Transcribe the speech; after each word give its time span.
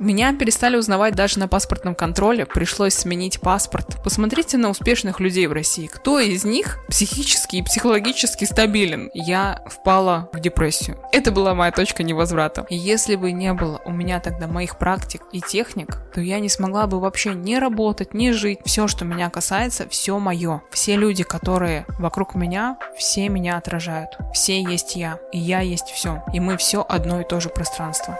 Меня 0.00 0.32
перестали 0.32 0.76
узнавать 0.76 1.14
даже 1.14 1.38
на 1.38 1.46
паспортном 1.46 1.94
контроле, 1.94 2.46
пришлось 2.46 2.94
сменить 2.94 3.38
паспорт. 3.38 4.02
Посмотрите 4.02 4.56
на 4.56 4.70
успешных 4.70 5.20
людей 5.20 5.46
в 5.46 5.52
России. 5.52 5.88
Кто 5.88 6.18
из 6.18 6.42
них 6.42 6.78
психически 6.88 7.56
и 7.56 7.62
психологически 7.62 8.46
стабилен? 8.46 9.10
Я 9.12 9.62
впала 9.66 10.30
в 10.32 10.40
депрессию. 10.40 10.96
Это 11.12 11.30
была 11.30 11.54
моя 11.54 11.70
точка 11.70 12.02
невозврата. 12.02 12.66
Если 12.70 13.14
бы 13.14 13.30
не 13.32 13.52
было 13.52 13.82
у 13.84 13.92
меня 13.92 14.20
тогда 14.20 14.46
моих 14.46 14.78
практик 14.78 15.20
и 15.32 15.42
техник, 15.42 15.98
то 16.14 16.22
я 16.22 16.40
не 16.40 16.48
смогла 16.48 16.86
бы 16.86 16.98
вообще 16.98 17.34
не 17.34 17.58
работать, 17.58 18.14
не 18.14 18.32
жить. 18.32 18.60
Все, 18.64 18.88
что 18.88 19.04
меня 19.04 19.28
касается, 19.28 19.86
все 19.86 20.18
мое. 20.18 20.62
Все 20.70 20.96
люди, 20.96 21.24
которые 21.24 21.84
вокруг 21.98 22.34
меня, 22.34 22.78
все 22.96 23.28
меня 23.28 23.58
отражают. 23.58 24.16
Все 24.32 24.62
есть 24.62 24.96
я, 24.96 25.18
и 25.30 25.38
я 25.38 25.60
есть 25.60 25.88
все. 25.88 26.24
И 26.32 26.40
мы 26.40 26.56
все 26.56 26.86
одно 26.88 27.20
и 27.20 27.24
то 27.24 27.38
же 27.38 27.50
пространство. 27.50 28.18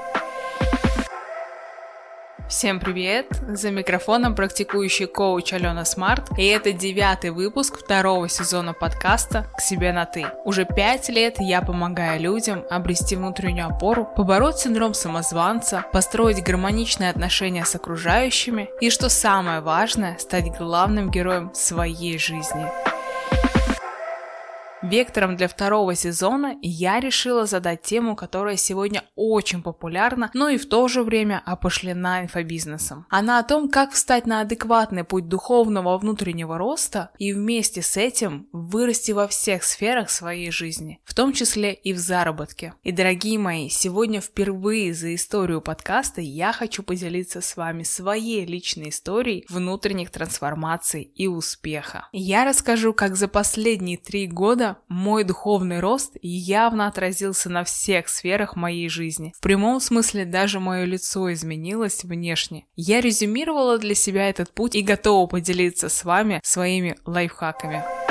Всем 2.50 2.80
привет! 2.80 3.28
За 3.46 3.70
микрофоном 3.70 4.34
практикующий 4.34 5.06
коуч 5.06 5.52
Алена 5.52 5.84
Смарт, 5.84 6.36
и 6.36 6.46
это 6.46 6.72
девятый 6.72 7.30
выпуск 7.30 7.78
второго 7.78 8.28
сезона 8.28 8.72
подкаста 8.72 9.46
«К 9.56 9.60
себе 9.60 9.92
на 9.92 10.04
ты». 10.04 10.26
Уже 10.44 10.64
пять 10.64 11.08
лет 11.08 11.36
я 11.38 11.62
помогаю 11.62 12.20
людям 12.20 12.64
обрести 12.68 13.14
внутреннюю 13.14 13.68
опору, 13.68 14.04
побороть 14.04 14.58
синдром 14.58 14.94
самозванца, 14.94 15.84
построить 15.92 16.42
гармоничные 16.42 17.10
отношения 17.10 17.64
с 17.64 17.76
окружающими 17.76 18.68
и, 18.80 18.90
что 18.90 19.08
самое 19.08 19.60
важное, 19.60 20.18
стать 20.18 20.50
главным 20.58 21.08
героем 21.08 21.52
своей 21.54 22.18
жизни. 22.18 22.66
Вектором 24.90 25.36
для 25.36 25.46
второго 25.46 25.94
сезона 25.94 26.56
я 26.62 26.98
решила 26.98 27.46
задать 27.46 27.82
тему, 27.82 28.16
которая 28.16 28.56
сегодня 28.56 29.04
очень 29.14 29.62
популярна, 29.62 30.32
но 30.34 30.48
и 30.48 30.58
в 30.58 30.68
то 30.68 30.88
же 30.88 31.04
время 31.04 31.40
опошлена 31.46 32.22
инфобизнесом. 32.22 33.06
Она 33.08 33.38
о 33.38 33.44
том, 33.44 33.68
как 33.68 33.92
встать 33.92 34.26
на 34.26 34.40
адекватный 34.40 35.04
путь 35.04 35.28
духовного 35.28 35.96
внутреннего 35.96 36.58
роста 36.58 37.12
и 37.18 37.32
вместе 37.32 37.82
с 37.82 37.96
этим 37.96 38.48
вырасти 38.50 39.12
во 39.12 39.28
всех 39.28 39.62
сферах 39.62 40.10
своей 40.10 40.50
жизни, 40.50 41.00
в 41.04 41.14
том 41.14 41.32
числе 41.32 41.72
и 41.72 41.92
в 41.92 41.98
заработке. 41.98 42.74
И, 42.82 42.90
дорогие 42.90 43.38
мои, 43.38 43.68
сегодня 43.68 44.20
впервые 44.20 44.92
за 44.92 45.14
историю 45.14 45.60
подкаста 45.60 46.20
я 46.20 46.52
хочу 46.52 46.82
поделиться 46.82 47.40
с 47.40 47.56
вами 47.56 47.84
своей 47.84 48.44
личной 48.44 48.88
историей 48.88 49.46
внутренних 49.48 50.10
трансформаций 50.10 51.02
и 51.02 51.28
успеха. 51.28 52.08
Я 52.10 52.44
расскажу, 52.44 52.92
как 52.92 53.14
за 53.14 53.28
последние 53.28 53.96
три 53.96 54.26
года 54.26 54.78
мой 54.88 55.24
духовный 55.24 55.80
рост 55.80 56.16
явно 56.22 56.86
отразился 56.86 57.48
на 57.50 57.64
всех 57.64 58.08
сферах 58.08 58.56
моей 58.56 58.88
жизни. 58.88 59.32
В 59.36 59.40
прямом 59.40 59.80
смысле 59.80 60.24
даже 60.24 60.60
мое 60.60 60.84
лицо 60.84 61.32
изменилось 61.32 62.04
внешне. 62.04 62.66
Я 62.76 63.00
резюмировала 63.00 63.78
для 63.78 63.94
себя 63.94 64.28
этот 64.28 64.52
путь 64.52 64.74
и 64.74 64.82
готова 64.82 65.26
поделиться 65.26 65.88
с 65.88 66.04
вами 66.04 66.40
своими 66.42 66.96
лайфхаками. 67.06 68.09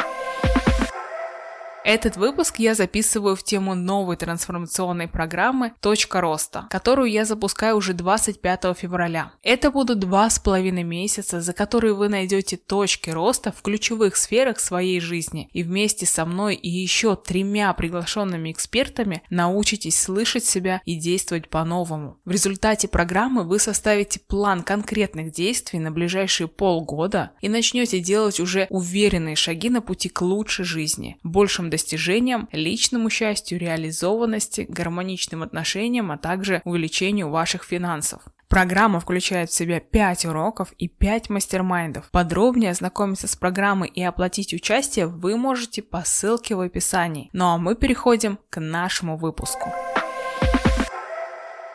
Этот 1.85 2.17
выпуск 2.17 2.59
я 2.59 2.75
записываю 2.75 3.35
в 3.35 3.43
тему 3.43 3.73
новой 3.73 4.17
трансформационной 4.17 5.07
программы 5.07 5.73
«Точка 5.79 6.19
роста», 6.19 6.67
которую 6.69 7.09
я 7.09 7.23
запускаю 7.23 7.77
уже 7.77 7.93
25 7.93 8.77
февраля. 8.77 9.31
Это 9.43 9.71
будут 9.71 9.99
два 9.99 10.29
с 10.29 10.39
половиной 10.39 10.83
месяца, 10.83 11.39
за 11.39 11.53
которые 11.53 11.93
вы 11.93 12.09
найдете 12.09 12.57
точки 12.57 13.09
роста 13.09 13.53
в 13.53 13.61
ключевых 13.61 14.17
сферах 14.17 14.59
своей 14.59 14.99
жизни 14.99 15.49
и 15.53 15.63
вместе 15.63 16.05
со 16.05 16.25
мной 16.25 16.55
и 16.55 16.69
еще 16.69 17.15
тремя 17.15 17.73
приглашенными 17.73 18.51
экспертами 18.51 19.23
научитесь 19.29 19.99
слышать 19.99 20.43
себя 20.43 20.81
и 20.85 20.95
действовать 20.95 21.49
по-новому. 21.49 22.19
В 22.25 22.31
результате 22.31 22.87
программы 22.87 23.43
вы 23.43 23.57
составите 23.57 24.19
план 24.19 24.63
конкретных 24.63 25.31
действий 25.31 25.79
на 25.79 25.91
ближайшие 25.91 26.47
полгода 26.49 27.31
и 27.41 27.47
начнете 27.47 27.99
делать 27.99 28.39
уже 28.39 28.67
уверенные 28.69 29.35
шаги 29.37 29.69
на 29.69 29.81
пути 29.81 30.09
к 30.09 30.21
лучшей 30.21 30.65
жизни, 30.65 31.17
большим 31.23 31.68
достижениям 31.69 32.49
личному 32.51 33.09
счастью, 33.09 33.59
реализованности, 33.59 34.65
гармоничным 34.67 35.43
отношениям, 35.43 36.11
а 36.11 36.17
также 36.17 36.61
увеличению 36.65 37.29
ваших 37.29 37.63
финансов. 37.63 38.21
Программа 38.49 38.99
включает 38.99 39.51
в 39.51 39.53
себя 39.53 39.79
5 39.79 40.25
уроков 40.25 40.73
и 40.79 40.87
5 40.87 41.29
мастер-майндов. 41.29 42.09
Подробнее 42.09 42.71
ознакомиться 42.71 43.27
с 43.27 43.35
программой 43.35 43.89
и 43.89 44.01
оплатить 44.01 44.55
участие 44.55 45.05
вы 45.05 45.37
можете 45.37 45.83
по 45.83 46.01
ссылке 46.03 46.55
в 46.55 46.61
описании. 46.61 47.29
Ну 47.31 47.45
а 47.45 47.57
мы 47.59 47.75
переходим 47.75 48.39
к 48.49 48.59
нашему 48.59 49.17
выпуску. 49.17 49.71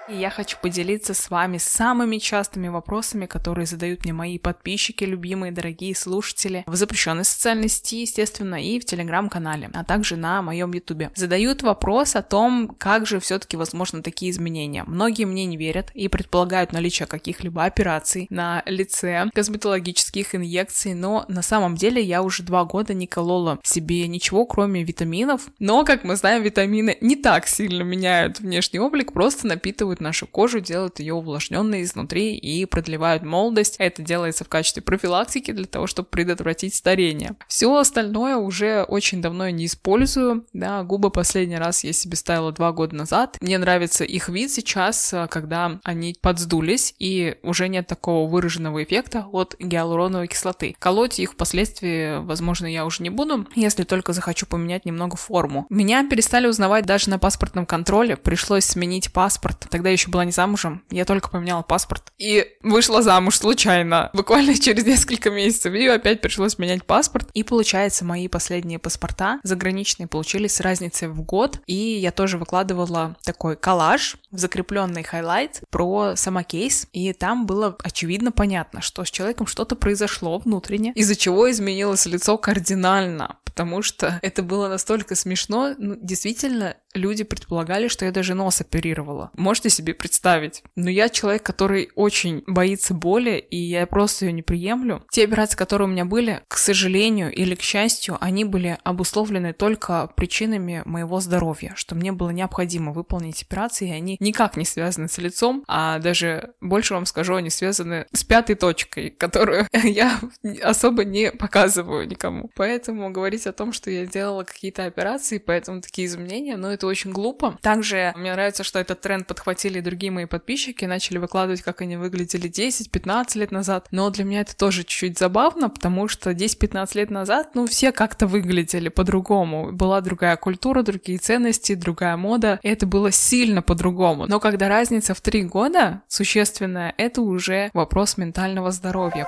И 0.06 0.14
я 0.16 0.28
хочу 0.28 0.58
поделиться 0.60 1.14
с 1.14 1.30
вами 1.30 1.56
самыми 1.56 2.18
частыми 2.18 2.68
вопросами, 2.68 3.24
которые 3.24 3.66
задают 3.66 4.04
мне 4.04 4.12
мои 4.12 4.38
подписчики, 4.38 5.04
любимые, 5.04 5.50
дорогие 5.50 5.94
слушатели 5.94 6.62
в 6.66 6.76
запрещенной 6.76 7.24
социальной 7.24 7.68
сети, 7.68 8.02
естественно, 8.02 8.62
и 8.62 8.78
в 8.78 8.84
телеграм-канале, 8.84 9.70
а 9.72 9.82
также 9.82 10.16
на 10.16 10.42
моем 10.42 10.72
ютубе. 10.72 11.10
Задают 11.14 11.62
вопрос 11.62 12.16
о 12.16 12.22
том, 12.22 12.74
как 12.78 13.06
же 13.06 13.18
все-таки 13.18 13.56
возможны 13.56 14.02
такие 14.02 14.30
изменения. 14.30 14.84
Многие 14.86 15.24
мне 15.24 15.46
не 15.46 15.56
верят 15.56 15.90
и 15.94 16.08
предполагают 16.08 16.72
наличие 16.72 17.06
каких-либо 17.06 17.64
операций 17.64 18.26
на 18.28 18.62
лице, 18.66 19.30
косметологических 19.32 20.34
инъекций, 20.34 20.92
но 20.92 21.24
на 21.28 21.40
самом 21.40 21.76
деле 21.76 22.02
я 22.02 22.22
уже 22.22 22.42
два 22.42 22.64
года 22.64 22.92
не 22.92 23.06
колола 23.06 23.58
себе 23.62 24.06
ничего, 24.06 24.44
кроме 24.44 24.84
витаминов. 24.84 25.48
Но, 25.58 25.82
как 25.84 26.04
мы 26.04 26.16
знаем, 26.16 26.42
витамины 26.42 26.98
не 27.00 27.16
так 27.16 27.46
сильно 27.46 27.82
меняют 27.82 28.40
внешний 28.40 28.80
облик, 28.80 29.14
просто 29.14 29.46
напитывают 29.46 29.93
формируют 29.94 30.00
нашу 30.00 30.26
кожу, 30.26 30.60
делают 30.60 31.00
ее 31.00 31.14
увлажненной 31.14 31.82
изнутри 31.82 32.36
и 32.36 32.64
продлевают 32.66 33.22
молодость. 33.22 33.76
Это 33.78 34.02
делается 34.02 34.44
в 34.44 34.48
качестве 34.48 34.82
профилактики 34.82 35.52
для 35.52 35.66
того, 35.66 35.86
чтобы 35.86 36.08
предотвратить 36.08 36.74
старение. 36.74 37.36
Все 37.48 37.74
остальное 37.76 38.36
уже 38.36 38.84
очень 38.84 39.22
давно 39.22 39.48
не 39.50 39.66
использую. 39.66 40.44
Да, 40.52 40.82
губы 40.82 41.10
последний 41.10 41.58
раз 41.58 41.84
я 41.84 41.92
себе 41.92 42.16
ставила 42.16 42.52
два 42.52 42.72
года 42.72 42.96
назад. 42.96 43.36
Мне 43.40 43.58
нравится 43.58 44.04
их 44.04 44.28
вид 44.28 44.50
сейчас, 44.50 45.14
когда 45.30 45.80
они 45.84 46.16
подсдулись 46.20 46.94
и 46.98 47.36
уже 47.42 47.68
нет 47.68 47.86
такого 47.86 48.28
выраженного 48.28 48.82
эффекта 48.82 49.26
от 49.32 49.56
гиалуроновой 49.58 50.28
кислоты. 50.28 50.74
Колоть 50.78 51.20
их 51.20 51.32
впоследствии, 51.32 52.24
возможно, 52.24 52.66
я 52.66 52.84
уже 52.84 53.02
не 53.02 53.10
буду, 53.10 53.46
если 53.54 53.84
только 53.84 54.12
захочу 54.12 54.46
поменять 54.46 54.84
немного 54.84 55.16
форму. 55.16 55.66
Меня 55.70 56.06
перестали 56.08 56.46
узнавать 56.46 56.86
даже 56.86 57.10
на 57.10 57.18
паспортном 57.18 57.66
контроле, 57.66 58.16
пришлось 58.16 58.64
сменить 58.64 59.12
паспорт. 59.12 59.66
Тогда 59.70 59.83
еще 59.90 60.10
была 60.10 60.24
не 60.24 60.32
замужем, 60.32 60.84
я 60.90 61.04
только 61.04 61.28
поменяла 61.28 61.62
паспорт. 61.62 62.12
И 62.18 62.46
вышла 62.62 63.02
замуж 63.02 63.38
случайно, 63.38 64.10
буквально 64.14 64.58
через 64.58 64.84
несколько 64.84 65.30
месяцев. 65.30 65.74
И 65.74 65.86
опять 65.86 66.20
пришлось 66.20 66.58
менять 66.58 66.84
паспорт. 66.84 67.28
И 67.34 67.42
получается, 67.42 68.04
мои 68.04 68.28
последние 68.28 68.78
паспорта 68.78 69.40
заграничные 69.42 70.06
получились 70.06 70.54
с 70.54 70.60
разницей 70.60 71.08
в 71.08 71.22
год. 71.22 71.60
И 71.66 71.74
я 71.74 72.12
тоже 72.12 72.38
выкладывала 72.38 73.16
такой 73.24 73.56
коллаж 73.56 74.16
в 74.30 74.38
закрепленный 74.38 75.02
хайлайт 75.02 75.62
про 75.70 76.16
самокейс. 76.16 76.86
И 76.92 77.12
там 77.12 77.46
было 77.46 77.76
очевидно 77.82 78.32
понятно, 78.32 78.80
что 78.80 79.04
с 79.04 79.10
человеком 79.10 79.46
что-то 79.46 79.76
произошло 79.76 80.38
внутренне, 80.38 80.92
из-за 80.94 81.16
чего 81.16 81.50
изменилось 81.50 82.06
лицо 82.06 82.36
кардинально. 82.38 83.36
Потому 83.44 83.82
что 83.82 84.18
это 84.22 84.42
было 84.42 84.68
настолько 84.68 85.14
смешно. 85.14 85.74
Ну, 85.78 85.96
действительно, 86.00 86.76
люди 86.94 87.24
предполагали, 87.24 87.88
что 87.88 88.04
я 88.04 88.12
даже 88.12 88.34
нос 88.34 88.60
оперировала. 88.60 89.30
Можете 89.36 89.70
себе 89.70 89.94
представить? 89.94 90.62
Но 90.76 90.88
я 90.90 91.08
человек, 91.08 91.42
который 91.42 91.90
очень 91.94 92.42
боится 92.46 92.94
боли, 92.94 93.44
и 93.50 93.56
я 93.56 93.86
просто 93.86 94.26
ее 94.26 94.32
не 94.32 94.42
приемлю. 94.42 95.04
Те 95.10 95.24
операции, 95.24 95.56
которые 95.56 95.88
у 95.88 95.90
меня 95.90 96.04
были, 96.04 96.42
к 96.48 96.56
сожалению 96.56 97.32
или 97.32 97.54
к 97.54 97.62
счастью, 97.62 98.16
они 98.20 98.44
были 98.44 98.78
обусловлены 98.84 99.52
только 99.52 100.10
причинами 100.16 100.82
моего 100.84 101.20
здоровья, 101.20 101.72
что 101.76 101.94
мне 101.94 102.12
было 102.12 102.30
необходимо 102.30 102.92
выполнить 102.92 103.42
операции, 103.42 103.88
и 103.88 103.92
они 103.92 104.16
никак 104.20 104.56
не 104.56 104.64
связаны 104.64 105.08
с 105.08 105.18
лицом, 105.18 105.64
а 105.66 105.98
даже 105.98 106.54
больше 106.60 106.94
вам 106.94 107.06
скажу, 107.06 107.34
они 107.34 107.50
связаны 107.50 108.06
с 108.12 108.24
пятой 108.24 108.54
точкой, 108.56 109.10
которую 109.10 109.66
я 109.82 110.18
особо 110.62 111.04
не 111.04 111.32
показываю 111.32 112.08
никому. 112.08 112.50
Поэтому 112.54 113.10
говорить 113.10 113.46
о 113.46 113.52
том, 113.52 113.72
что 113.72 113.90
я 113.90 114.06
делала 114.06 114.44
какие-то 114.44 114.84
операции, 114.84 115.38
поэтому 115.38 115.80
такие 115.80 116.06
изменения, 116.06 116.56
но 116.56 116.72
это 116.72 116.83
это 116.84 116.90
очень 116.90 117.12
глупо. 117.12 117.58
Также 117.62 118.12
мне 118.16 118.32
нравится, 118.32 118.62
что 118.62 118.78
этот 118.78 119.00
тренд 119.00 119.26
подхватили 119.26 119.78
и 119.78 119.82
другие 119.82 120.12
мои 120.12 120.26
подписчики, 120.26 120.84
начали 120.84 121.18
выкладывать, 121.18 121.62
как 121.62 121.80
они 121.80 121.96
выглядели 121.96 122.50
10-15 122.50 123.38
лет 123.38 123.50
назад. 123.50 123.88
Но 123.90 124.10
для 124.10 124.24
меня 124.24 124.42
это 124.42 124.54
тоже 124.54 124.82
чуть-чуть 124.82 125.18
забавно, 125.18 125.70
потому 125.70 126.08
что 126.08 126.30
10-15 126.30 126.96
лет 126.96 127.10
назад, 127.10 127.50
ну, 127.54 127.66
все 127.66 127.90
как-то 127.92 128.26
выглядели 128.26 128.90
по-другому. 128.90 129.72
Была 129.72 130.00
другая 130.02 130.36
культура, 130.36 130.82
другие 130.82 131.18
ценности, 131.18 131.74
другая 131.74 132.16
мода. 132.16 132.60
И 132.62 132.68
это 132.68 132.86
было 132.86 133.10
сильно 133.10 133.62
по-другому. 133.62 134.26
Но 134.26 134.40
когда 134.40 134.68
разница 134.68 135.14
в 135.14 135.20
3 135.20 135.44
года 135.44 136.02
существенная, 136.08 136.94
это 136.98 137.22
уже 137.22 137.70
вопрос 137.72 138.18
ментального 138.18 138.70
здоровья. 138.70 139.26